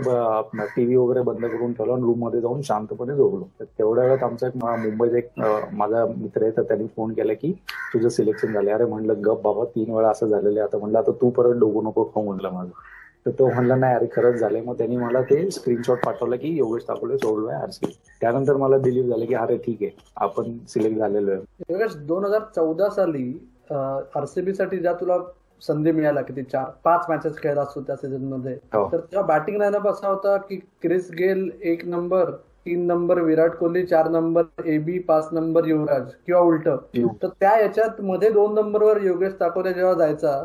[0.75, 3.43] टीव्ही वगैरे बंद करून ठेवला आणि रूममध्ये जाऊन शांतपणे झोपलो.
[3.59, 5.29] तर तेवढ्या वेळात आमचा एक मुंबईचा एक
[5.73, 7.51] माझा मित्र आहे तर त्यांनी फोन केला की
[7.93, 10.67] तुझं सिलेक्शन झालं अरे म्हणलं गप बाबा तीन वेळा असं झालेलं आहे.
[10.67, 12.69] आता म्हणलं आता तू परत डोकू नको खाऊ म्हटलं माझं.
[13.25, 14.61] तर तो म्हणला नाही अरे खरंच झालंय.
[14.61, 17.85] मग त्यांनी मला ते स्क्रीनशॉट पाठवलं की योगेश तापोले सोडलोय आरसी
[18.21, 21.41] त्यानंतर मला बिलीव्ह झालं की अरे ठीक आहे आपण सिलेक्ट झालेलो आहे.
[21.69, 23.31] योगेश दोन हजार चौदा साली
[23.71, 25.17] आरसीबी साठी ज्या तुला
[25.61, 28.87] संधी मिळाला किती चार पाच मॅचेस खेळला असतो त्या सीझनमध्ये हो.
[28.91, 32.31] तर तेव्हा बॅटिंग लाईनअप असा होता की क्रिस गेल एक नंबर
[32.65, 36.67] तीन नंबर विराट कोहली चार नंबर एबी पाच नंबर युवराज किंवा उलट.
[37.23, 40.43] तर त्या याच्यात मध्ये दोन नंबरवर योगेश ताकोरे जेव्हा जायचा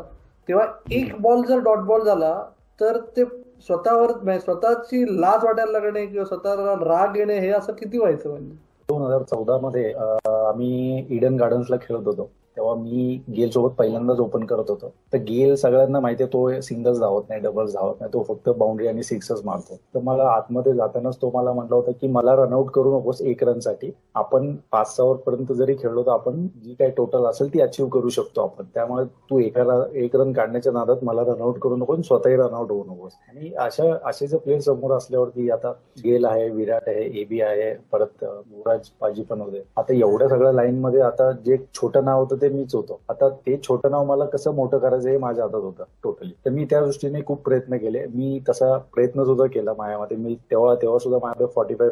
[0.49, 2.33] तेव्हा एक बॉल जर डॉट बॉल झाला
[2.81, 3.25] तर ते
[3.67, 8.55] स्वतःवर म्हणजे स्वतःची लाज वाटायला लागणे किंवा स्वतःला राग येणे हे असं किती व्हायचं म्हणजे?
[8.89, 12.29] दोन हजार चौदा मध्ये आम्ही इडन गार्डन्सला खेळत होतो.
[12.57, 14.91] तेव्हा मी गेल सोबत पहिल्यांदाच ओपन करत होतो.
[15.13, 19.03] तर गेल सगळ्यांना माहितीये तो सिंगल्स धावत नाही डबल्स धावत नाही तो फक्त बाउंड्री आणि
[19.03, 19.75] सिक्सच मारतो.
[19.95, 23.91] तर मला आतमध्ये जातानाच तो मला म्हटला होता की मला रनआउट करू नकोस एक रनसाठी
[24.15, 28.09] आपण पाच सहा पर्यंत जरी खेळलो तर आपण जी काही टोटल असेल ती अचीव्ह करू
[28.09, 28.65] शकतो आपण.
[28.73, 33.11] त्यामुळे तू एका एक रन काढण्याच्या नादात मला रनआउट करू नको स्वतःही रनआउट होऊ नकोस.
[33.29, 35.71] आणि अशा असे जर प्लेअर समोर असल्यावरती आता
[36.03, 39.63] गेल आहे विराट आहे एबी आहे परत युवराज पाजी पण होते.
[39.77, 42.99] आता एवढ्या सगळ्या लाईन मध्ये आता जे छोटं नाव होतं ते मीच होतो.
[43.09, 46.65] आता ते छोटं नाव मला कसं मोठं करायचं हे माझ्या हातात होतं टोटली तर मी
[46.69, 48.05] त्या दृष्टीने खूप प्रयत्न केले.
[48.13, 50.17] मी तसा प्रयत्न सुद्धा केला माझ्यामध्ये.
[50.17, 51.89] मी तेव्हा तेव्हा सुद्धा माझ्याकडे forty five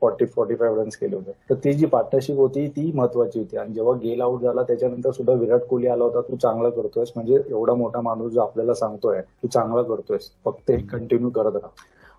[0.00, 1.32] forty forty five runs केले होते.
[1.50, 3.56] तर ती जी पार्टनरशिप होती ती महत्वाची होती.
[3.56, 6.20] आणि जेव्हा गेल आउट झाला त्याच्यानंतर सुद्धा विराट कोहली आला होता.
[6.20, 7.12] तू चांगला करतोयस.
[7.16, 10.30] म्हणजे एवढा मोठा माणूस जो आपल्याला सांगतोय तू चांगला करतोयस.
[10.44, 11.68] फक्त हे कंटिन्यू करत राहा.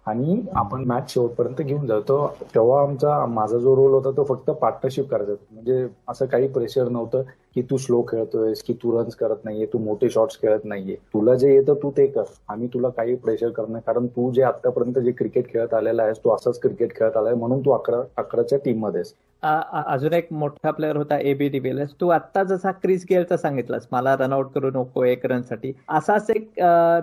[0.08, 2.17] आणि आपण मॅच शेवटपर्यंत घेऊन जातो
[2.56, 7.21] तेव्हा आमचा माझा जो रोल होता तो फक्त पार्टनरशिप करायचा म्हणजे असं काही प्रेशर नव्हतं.
[7.55, 10.95] की तू स्लो खेळतोयस की तू रन्स करत नाहीये तू मोठे शॉट्स खेळत नाहीये.
[11.13, 12.23] तुला जे येतं तू ते कर.
[12.49, 16.35] आम्ही तुला काही प्रेशर करणार कारण तू जे आतापर्यंत जे क्रिकेट खेळत आलेला आहेस तू
[16.35, 19.13] असंच क्रिकेट खेळत आलाय म्हणून तू अकरा अकराच्या टीम मध्येस
[19.43, 24.47] अजून एक मोठा प्लेअर होता एबी डिव्हिलियर्स तू आता जसा क्रिस गेलचा सांगितलास मला रनआउट
[24.53, 26.49] करू नको एक रनसाठी असाच एक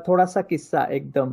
[0.06, 1.32] थोडासा किस्सा एकदम.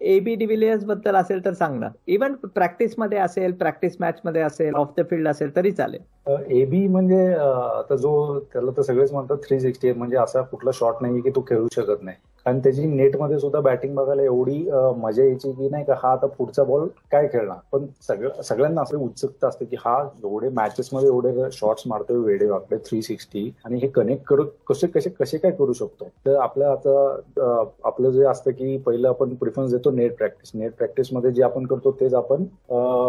[0.00, 1.88] एबी डिव्हिलियर्सबद्दल असेल तर सांग ना.
[2.06, 6.00] इव्हन प्रॅक्टिसमध्ये असेल प्रॅक्टिस मॅच मध्ये असेल ऑफ द फील्ड असेल तरी चालेल.
[6.26, 11.20] एबी म्हणजे आता जो त्याला तर सगळेच म्हणतात थ्री सिक्स्टी म्हणजे असा कुठला शॉट नाही
[11.20, 12.16] की तो खेळू शकत नाही.
[12.46, 14.58] आणि त्याची नेटमध्ये सुद्धा बॅटिंग बघायला एवढी
[14.98, 17.56] मजा यायची की नाही का हा आता पुढचा बॉल काय खेळणार?
[17.72, 22.46] पण सगळं सगळ्यांना असं उत्सुकता असते की हा एवढे मॅचेस मध्ये एवढे शॉट्स मारतोय वेडे
[22.46, 26.04] वाकडे थ्री सिक्स्टी आणि हे कनेक्ट करू कसे कसे कसे काय करू शकतो?
[26.26, 31.30] तर आपलं आता आपलं जे असतं की पहिलं आपण प्रिफरन्स देतो नेट प्रॅक्टिस नेट प्रॅक्टिसमध्ये
[31.32, 32.44] जे आपण करतो तेच आपण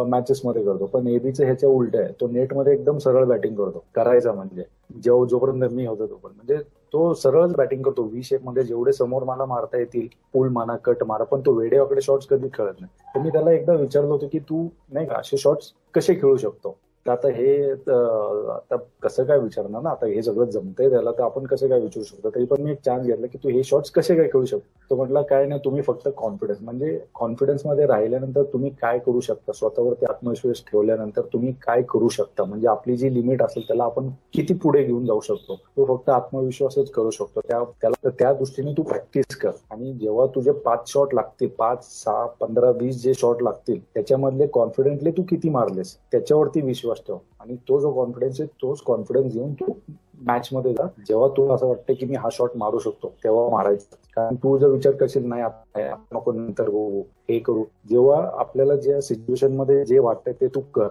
[0.09, 0.85] मॅचेस मध्ये करतो.
[0.85, 2.11] पण एबीचं ह्याच्या उलट आहे.
[2.21, 3.83] तो नेटमध्ये एकदम सरळ बॅटिंग करतो.
[3.95, 4.63] करायचा म्हणजे.
[5.03, 6.35] जेव्हा जोपर्यंत मी होतो तोपर्यंत.
[6.37, 6.57] म्हणजे
[6.93, 8.03] तो सरळच बॅटिंग करतो.
[8.03, 12.27] व्ही शेपमध्ये जेवढे समोर मला मारता येतील पूल माना कट मारा पण तो वेड्याकडे शॉट्स
[12.27, 13.11] कधी खेळत नाही.
[13.15, 16.77] तर मी त्याला एकदा विचारलं होतं की तू नाही का असे शॉट्स कसे खेळू शकतो?
[17.05, 19.89] तर आता हे आता कसं काय विचारणार ना?
[19.89, 22.29] आता हे सगळं जमतंय त्याला तर आपण कसं काय विचारू शकतो?
[22.29, 24.80] तरी पण मी एक चान्स घेतला की तू हे शॉट्स कसे काय खेळू शकतो?
[24.91, 29.51] तो म्हटलं काय नाही तुम्ही फक्त कॉन्फिडन्स म्हणजे कॉन्फिडन्समध्ये राहिल्यानंतर तुम्ही काय करू शकता?
[29.51, 32.43] स्वतःवरती आत्मविश्वास ठेवल्यानंतर तुम्ही काय करू शकता?
[32.43, 35.55] म्हणजे आपली जी लिमिट असेल त्याला आपण किती पुढे घेऊन जाऊ शकतो?
[35.55, 37.41] तो फक्त आत्मविश्वासच करू शकतो.
[37.47, 39.51] त्या त्याला त्या दृष्टीने तू प्रॅक्टिस कर.
[39.71, 45.11] आणि जेव्हा तुझे पाच शॉट लागतील पाच सहा पंधरा वीस जे शॉट लागतील त्याच्यामधले कॉन्फिडेंटली
[45.11, 45.97] तू किती मारलेस?
[46.11, 47.17] त्याच्यावरती विश्वास ठेव.
[47.39, 49.71] आणि तो जो कॉन्फिडन्स आहे तोच कॉन्फिडन्स घेऊन तू
[50.27, 50.85] मॅच मध्ये जा.
[51.07, 53.95] जेव्हा तुला असं वाटतं की मी हा शॉट मारू शकतो तेव्हा मारायचा.
[54.15, 55.43] कारण तू जर विचार करशील नाही
[56.13, 57.63] नको नंतर हो, हो हे करू.
[57.89, 60.87] जेव्हा आपल्याला ज्या सिच्युएशनमध्ये जे वाटतंय ते तू कर.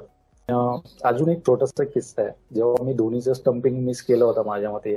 [1.05, 2.31] अजून एक छोटासा किस्सा आहे.
[2.55, 4.95] जेव्हा मी धोनीचं स्टम्पिंग मिस केलं होतं माझ्या मते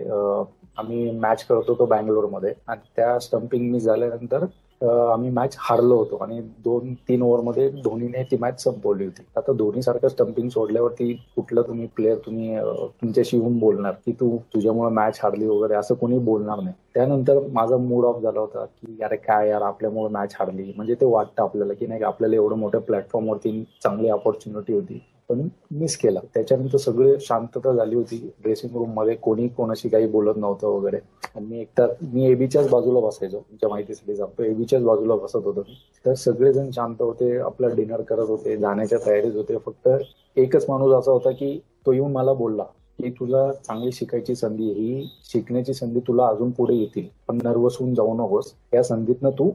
[0.77, 2.53] आम्ही मॅच करत होतो बँगलोरमध्ये.
[2.67, 4.45] आणि त्या स्टम्पिंग मिस झाल्यानंतर
[4.81, 9.23] आम्ही मॅच हारलो होतो आणि दोन तीन ओव्हरमध्ये धोनीने ती मॅच संपवली होती.
[9.37, 12.57] आता धोनी सारखं स्टम्पिंग सोडल्यावरती कुठलं तुम्ही प्लेअर तुम्ही
[13.01, 16.75] तुमच्याशी येऊन बोलणार की तू तुझ्यामुळे मॅच हारली वगैरे असं कोणी बोलणार नाही.
[16.95, 20.71] त्यानंतर माझा मूड ऑफ झाला होता की अरे काय यार आपल्यामुळे मॅच हारली.
[20.75, 25.01] म्हणजे ते वाटतं आपल्याला की नाही आपल्याला एवढं मोठ्या प्लॅटफॉर्मवरती चांगली ऑपॉर्च्युनिटी होती.
[25.29, 26.19] पण मिस केला.
[26.33, 29.15] त्याच्यानंतर सगळे शांतता झाली होती ड्रेसिंग रूममध्ये.
[29.15, 30.97] कोणी कोणाशी काही बोलत नव्हतं वगैरे.
[31.35, 35.61] आणि मी एकतर मी एबीच्याच बाजूला बसायचो तुमच्या माहितीसाठी सांगतो एबीच्याच बाजूला बसत होतो.
[35.61, 35.75] मी
[36.05, 39.57] तर सगळेजण शांत होते आपला डिनर करत होते जाण्याच्या तयारीत होते.
[39.57, 39.89] फक्त
[40.37, 42.63] एकच माणूस असा होता की तो येऊन मला बोलला.
[42.99, 47.07] की तुला चांगली शिकायची संधी ही शिकण्याची संधी तुला अजून पुढे येतील.
[47.27, 48.53] पण नर्वस होऊन जाऊ नकोस.
[48.73, 49.49] या संधीतनं तू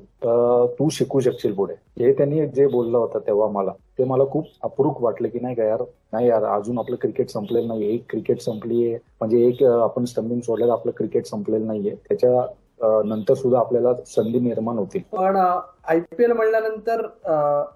[0.79, 1.75] तू शिकू शकशील पुढे.
[1.99, 5.65] हे त्यांनी जे बोललं होतं तेव्हा मला ते मला खूप अप्रूप वाटलं की नाही का
[5.65, 7.93] यार नाही यार अजून आपलं क्रिकेट संपलेलं नाहीये.
[7.95, 8.95] एक क्रिकेट संपलीये.
[9.21, 11.95] म्हणजे एक आपण स्टंबिंग सोडल्यावर आपलं क्रिकेट संपलेलं नाहीये.
[12.09, 12.41] त्याच्या
[12.81, 15.03] नंतर सुद्धा आपल्याला संधी निर्माण होतील.
[15.13, 17.07] पण आयपीएल म्हणल्यानंतर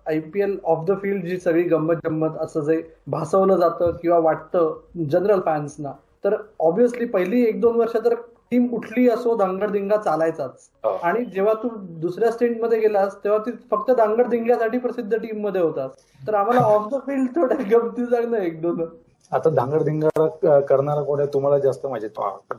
[0.06, 5.40] आयपीएल ऑफ द फील्ड जी सगळी गंमत जम्मत असं जे भासवलं जातं किंवा वाटतं जनरल
[5.44, 5.92] फॅन्सना
[6.24, 8.14] तर ऑब्विसली पहिली एक दोन वर्ष तर
[8.50, 10.68] टीम कुठली असो दांगडदिंगा चालायचाच.
[11.02, 11.68] आणि जेव्हा तू
[12.00, 17.34] दुसऱ्या स्टेटमध्ये गेलास तेव्हा ती फक्त दांगडदिंग्यासाठी प्रसिद्ध टीममध्ये होतास तर आम्हाला ऑफ द फील्ड
[17.36, 18.84] थोड्या गमती सांग ना एक दोन.
[19.32, 22.08] आता धांगडधिंगा करणारा कोण आहे तुम्हाला जास्त माहिती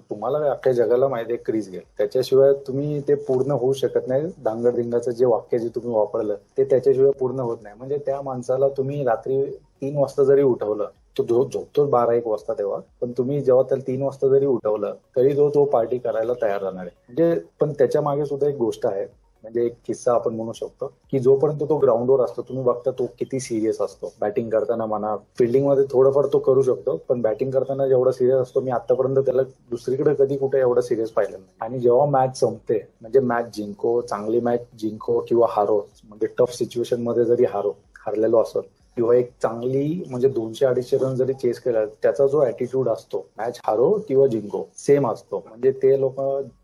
[0.09, 1.81] तुम्हाला अख्ख्या जगाला माहिती आहे क्रीज गेल.
[1.97, 4.27] त्याच्याशिवाय तुम्ही ते पूर्ण होऊ शकत नाही.
[4.45, 7.75] धांगडधिंगाचं जे वाक्य जे तुम्ही वापरलं ते त्याच्याशिवाय पूर्ण होत नाही.
[7.77, 9.43] म्हणजे त्या माणसाला तुम्ही रात्री
[9.81, 14.01] तीन वाजता जरी उठवलं तो झोपतो बारा एक वाजता तेव्हा पण तुम्ही जेव्हा त्याला तीन
[14.01, 16.95] वाजता जरी उठवलं तरी तो तो पार्टी करायला तयार राहणार आहे.
[17.07, 19.05] म्हणजे पण त्याच्यामागे सुद्धा एक गोष्ट आहे.
[19.43, 23.39] म्हणजे एक किस्सा आपण म्हणू शकतो की जोपर्यंत तो ग्राउंडवर असतो तुम्ही बघता तो किती
[23.39, 24.11] सिरियस असतो.
[24.21, 28.71] बॅटिंग करताना म्हणा फिल्डिंगमध्ये थोडंफार तो करू शकतो पण बॅटिंग करताना जेवढा सिरियस असतो मी
[28.71, 31.51] आतापर्यंत त्याला दुसरीकडे कधी कुठे एवढं सिरियस पाहिलं नाही.
[31.61, 37.25] आणि जेव्हा मॅच संपते म्हणजे मॅच जिंको चांगली मॅच जिंको किंवा हारो म्हणजे टफ सिच्युएशनमध्ये
[37.25, 37.73] जरी हारो
[38.05, 38.61] हारलेलो असो
[38.97, 43.59] किंवा एक चांगली म्हणजे दोनशे अडीचशे रन जरी चेस केला त्याचा जो अॅटिट्यूड असतो मॅच
[43.65, 45.43] हारो किंवा जिंको सेम असतो.
[45.47, 46.19] म्हणजे ते लोक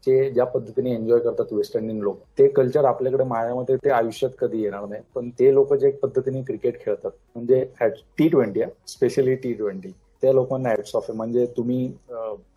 [0.06, 4.62] जे ज्या पद्धतीने एन्जॉय करतात वेस्ट इंडियन लोक ते कल्चर आपल्याकडे मायामध्ये ते आयुष्यात कधी
[4.64, 5.02] येणार नाही.
[5.16, 7.66] पण ते लोक जे पद्धतीने क्रिकेट खेळतात म्हणजे
[8.18, 9.92] T twenty specially T twenty
[10.24, 11.18] त्या लोकांना ऍड्स ऑफ आहे.
[11.18, 11.88] म्हणजे तुम्ही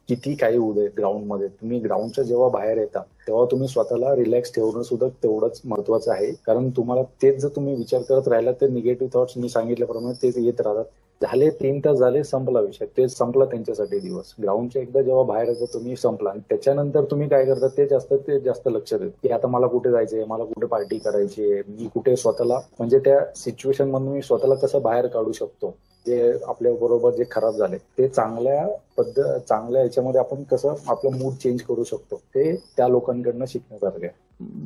[0.08, 4.82] किती काही उदे ग्राउंड ग्राउंडमध्ये तुम्ही ग्राउंडच्या जेव्हा बाहेर येता तेव्हा तुम्ही स्वतःला रिलॅक्स ठेवणं
[4.82, 6.32] सुद्धा तेवढंच महत्वाचं आहे.
[6.46, 10.60] कारण तुम्हाला तेच जर तुम्ही विचार करत राहिला तर निगेटिव्ह थॉट्स मी सांगितल्याप्रमाणे तेच येत
[10.60, 10.84] राहतात.
[11.20, 12.86] झाले तीन तास झाले संपला विषय.
[12.96, 14.34] ते संपला त्यांच्यासाठी दिवस.
[14.42, 16.30] ग्राउंडच्या एकदा जेव्हा बाहेर येतं तुम्ही संपला.
[16.30, 19.10] आणि त्याच्यानंतर तुम्ही काय करता ते जास्त ते जास्त लक्ष देत.
[19.22, 20.24] की आता मला कुठे जायचंय?
[20.24, 21.62] मला कुठे पार्टी करायची आहे?
[21.68, 25.74] मी कुठे स्वतःला म्हणजे त्या सिच्युएशन मधून मी स्वतःला कसं बाहेर काढू शकतो?
[26.06, 28.66] जे आपल्या बरोबर जे खराब झाले ते चांगल्या
[28.98, 34.20] पद्धत चांगल्या याच्यामध्ये आपण कसं आपलं मूड चेंज करू शकतो ते त्या लोकांकडनं शिकण्यासारखं आहे.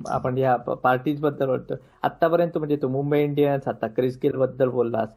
[0.08, 1.74] आपण या पार्टीजबद्दल बोलतो.
[2.02, 5.08] आतापर्यंत म्हणजे तू मुंबई इंडियन्स आता क्रिस गेल बद्दल बोललास.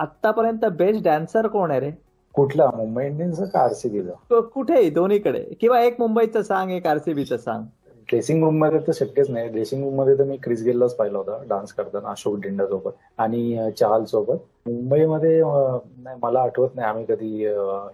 [0.00, 1.90] आतापर्यंत बेस्ट डॅन्सर कोण आहे रे?
[2.34, 2.66] कुठला?
[2.76, 5.42] मुंबई इंडियन्स का आरसीबीचा कुठेही दोन्हीकडे.
[5.60, 7.64] किंवा एक मुंबईचं सांग एक आरसीबीचं सांग.
[8.08, 9.48] ड्रेसिंग रूममध्ये तर शक्यच नाही.
[9.48, 14.04] ड्रेसिंग रूममध्ये तर मी क्रिस गेललाच पाहिला होता डान्स करताना अशोक डिंडा सोबत आणि चहाल
[14.04, 14.36] सोबत.
[14.66, 17.44] मुंबईमध्ये नाही मला आठवत नाही आम्ही कधी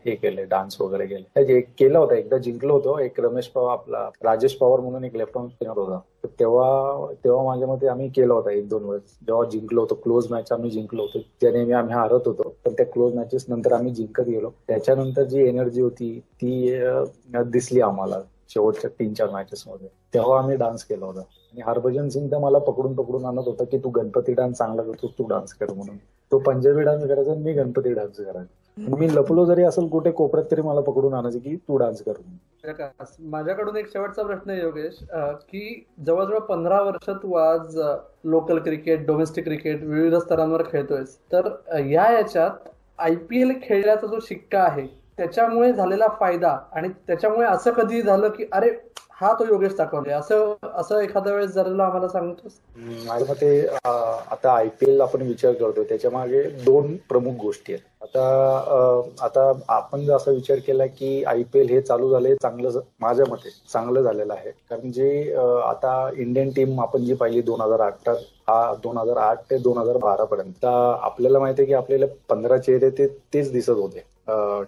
[0.06, 1.60] हे केले डान्स वगैरे केले.
[1.78, 2.98] केला होता एकदा जिंकलो होतो.
[3.00, 6.00] एक रमेश पवार आपला राजेश पवार म्हणून एक लेफ्ट हँड स्पिनर होता
[6.38, 9.16] तेव्हा तेव्हा माझ्या मते आम्ही केलं होता एक दोन वेळेस.
[9.26, 11.18] जेव्हा जिंकलो होतो क्लोज मॅच आम्ही जिंकलो होतो.
[11.40, 14.50] त्या नेहमी आम्ही हारत होतो पण त्या क्लोज मॅचेस नंतर आम्ही जिंकत गेलो.
[14.68, 16.78] त्याच्यानंतर जी एनर्जी होती ती
[17.44, 18.20] दिसली आम्हाला.
[18.48, 21.20] शेवटच्या तीन चार मॅचेस मध्ये तेव्हा आम्ही डान्स केला होता.
[21.20, 25.06] आणि हरभजन सिंग तर मला पकडून पकडून आणत होता की तू गणपती डान्स चांगला करतो
[25.18, 25.96] तू डान्स कर म्हणून.
[26.32, 28.94] तो पंजाबी डान्स करायचा मी गणपती डान्स करायचा.
[28.96, 32.12] मी लपलो जरी असेल कुठे कोपऱ्यात तरी मला पकडून आणायचं की तू डान्स कर
[33.20, 34.98] माझ्याकडून एक शेवटचा प्रश्न आहे योगेश.
[35.42, 37.78] की जवळजवळ पंधरा वर्ष तू आज
[38.24, 41.16] लोकल क्रिकेट डोमेस्टिक क्रिकेट विविध स्तरांवर खेळतोयस.
[41.32, 41.48] तर
[41.90, 44.86] या याच्यात आयपीएल खेळण्याचा जो शिक्का आहे
[45.18, 48.70] त्याच्यामुळे झालेला फायदा आणि त्याच्यामुळे असं कधी झालं की अरे
[49.20, 52.52] हा तो योगेश दाखवले असं असं एखाद्या वेळेस झालेलं आम्हाला सांगतोस?
[53.06, 57.84] माझ्या मते आता आयपीएल आपण विचार करतो त्याच्यामागे दोन प्रमुख गोष्टी आहेत.
[58.02, 63.50] आता आता आपण जर असा विचार केला की आयपीएल हे चालू झाले चांगलं माझ्या मते
[63.72, 64.50] चांगलं झालेलं आहे.
[64.70, 65.32] कारण जे
[65.64, 68.08] आता इंडियन टीम आपण जी पाहिली दोन हजार आठ
[68.48, 72.58] हा दोन हजार आठ ते दोन हजार बारा पर्यंत आपल्याला माहिती आहे की आपल्याला पंधरा
[72.58, 74.04] चेहरे ते तेच दिसत होते.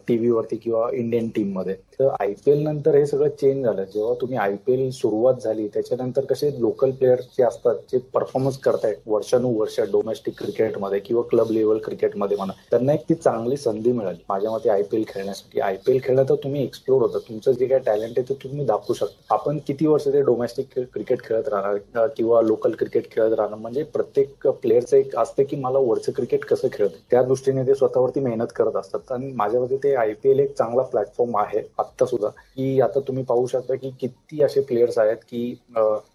[0.09, 3.85] टीव्हीवरती किंवा इंडियन टीममध्ये तर आयपीएल नंतर हे सगळं चेंज झालं.
[3.85, 8.59] जेव्हा तुम्ही आय पी एल सुरुवात झाली त्याच्यानंतर कसे लोकल प्लेयर्स जे असतात जे परफॉर्मन्स
[8.65, 14.19] करतायत वर्षानुवर्ष डोमेस्टिक क्रिकेटमध्ये किंवा क्लब लेवल क्रिकेटमध्ये म्हणा त्यांना एक ती चांगली संधी मिळाली.
[14.29, 15.61] माझ्या मते आय पी एल खेळण्यासाठी.
[15.61, 17.19] आय पी एल खेळलं तर तुम्ही एक्सप्लोर होता.
[17.29, 19.35] तुमचं जे काही टॅलेंट आहे ते तुम्ही दाखवू शकता.
[19.35, 23.59] आपण किती वर्ष ते डोमेस्टिक क्रिकेट खेळत राहणार किंवा लोकल क्रिकेट खेळत राहणार?
[23.59, 28.21] म्हणजे प्रत्येक प्लेअरचं एक असतं की मला वरचं क्रिकेट कसं खेळत त्या दृष्टीने ते स्वतःवरती
[28.21, 29.13] मेहनत करत असतात.
[29.13, 32.29] आणि माझ्या मते ते आयपीएल एक चांगला प्लॅटफॉर्म आहे आता सुद्धा.
[32.29, 35.43] की आता तुम्ही पाहू शकता की किती असे प्लेयर्स आहेत की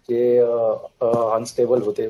[0.08, 2.06] जे अनस्टेबल होते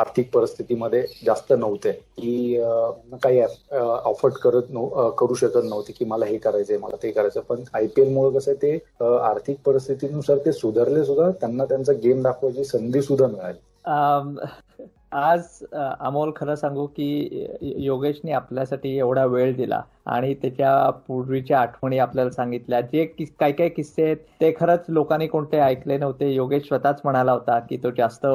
[0.00, 1.90] आर्थिक परिस्थितीमध्ये जास्त नव्हते.
[1.92, 2.60] की
[3.22, 3.40] काही
[3.72, 4.72] ऑफर्ड करत
[5.18, 8.74] करू शकत नव्हते की मला हे करायचंय मला ते करायचं पण आयपीएल मुळे कसं ते
[9.00, 13.58] आर्थिक परिस्थितीनुसार ते सुधारले सुद्धा त्यांना त्यांचा गेम दाखवायची संधी सुद्धा मिळाली.
[15.12, 17.06] आज अमोल खरं सांगू की
[17.84, 19.80] योगेशने आपल्यासाठी एवढा वेळ दिला.
[20.06, 22.80] आणि त्याच्या पूर्वीच्या आठवणी आपल्याला सांगितल्या.
[22.82, 23.04] जे
[23.40, 26.30] काय काय किस्से आहेत ते खरंच लोकांनी कोणते ऐकले नव्हते.
[26.34, 28.26] योगेश स्वतःच म्हणाला होता की तो जास्त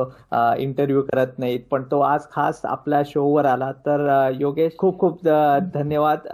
[0.59, 1.59] इंटरव्ह्यू करत नाहीत.
[1.71, 3.71] पण तो आज खास आपल्या शोवर आला.
[3.85, 5.23] तर योगेश खूप खूप
[5.73, 6.27] धन्यवाद.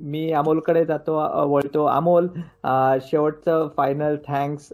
[0.00, 1.16] मी अमोलकडे जातो
[1.52, 1.84] वळतो.
[1.86, 2.28] अमोल
[3.10, 4.68] शेवटचं फायनल थँक्स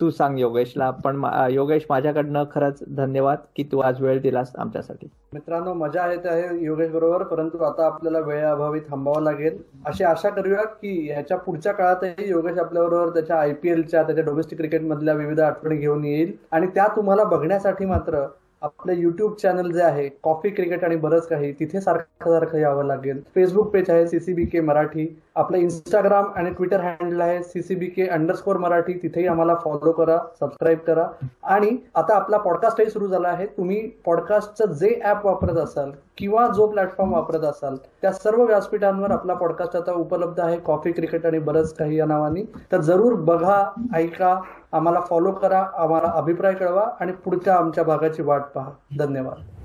[0.00, 0.90] तू सांग योगेशला.
[1.04, 5.08] पण योगेश माझ्याकडनं खरंच धन्यवाद की तू आज वेळ दिलास आमच्यासाठी.
[5.34, 7.22] मित्रांनो मजा येते आहे योगेश बरोबर.
[7.22, 9.58] परंतु आता आपल्याला वेळ अभावी थांबावं लागेल.
[9.86, 15.14] अशी आशा करूया की ह्याच्या पुढच्या काळातही योगेश आपल्याबरोबर त्याच्या आयपीएलच्या त्याच्या डोमेस्टिक क्रिकेट मधल्या
[15.14, 16.32] विविध आठवणी घेऊन येईल.
[16.52, 18.24] आणि त्या तुम्हाला बघण्यासाठी मात्र
[18.62, 23.20] आपलं युट्यूब चॅनल जे आहे कॉफी क्रिकेट आणि बरंच काही तिथे सारखं सारखं यावं लागेल.
[23.34, 25.06] फेसबुक पेज आहे सीसीबी के मराठी.
[25.36, 28.92] आपलं इंस्टाग्राम आणि ट्विटर हँडल आहे सीसीबी के अंडरस्कोर मराठी.
[28.92, 31.06] तिथेही आम्हाला फॉलो करा सबस्क्राईब करा.
[31.44, 33.46] आणि आता आपला पॉडकास्टही सुरू झाला आहे.
[33.46, 39.34] तुम्ही पॉडकास्टचं जे ऍप वापरत असाल किंवा जो प्लॅटफॉर्म वापरत असाल त्या सर्व व्यासपीठांवर आपला
[39.34, 40.56] पॉडकास्ट आता उपलब्ध आहे.
[40.56, 42.42] कॉफी क्रिकेट आणि बरंच काही या नावाने.
[42.72, 43.62] तर जरूर बघा
[43.94, 44.40] ऐका
[44.72, 48.70] आम्हाला फॉलो करा आम्हाला अभिप्राय कळवा आणि पुढच्या आमच्या भागाची वाट पहा.
[48.98, 49.55] धन्यवाद.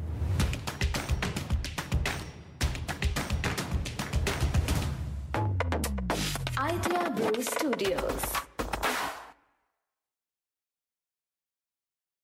[7.81, 8.40] Idea blue studios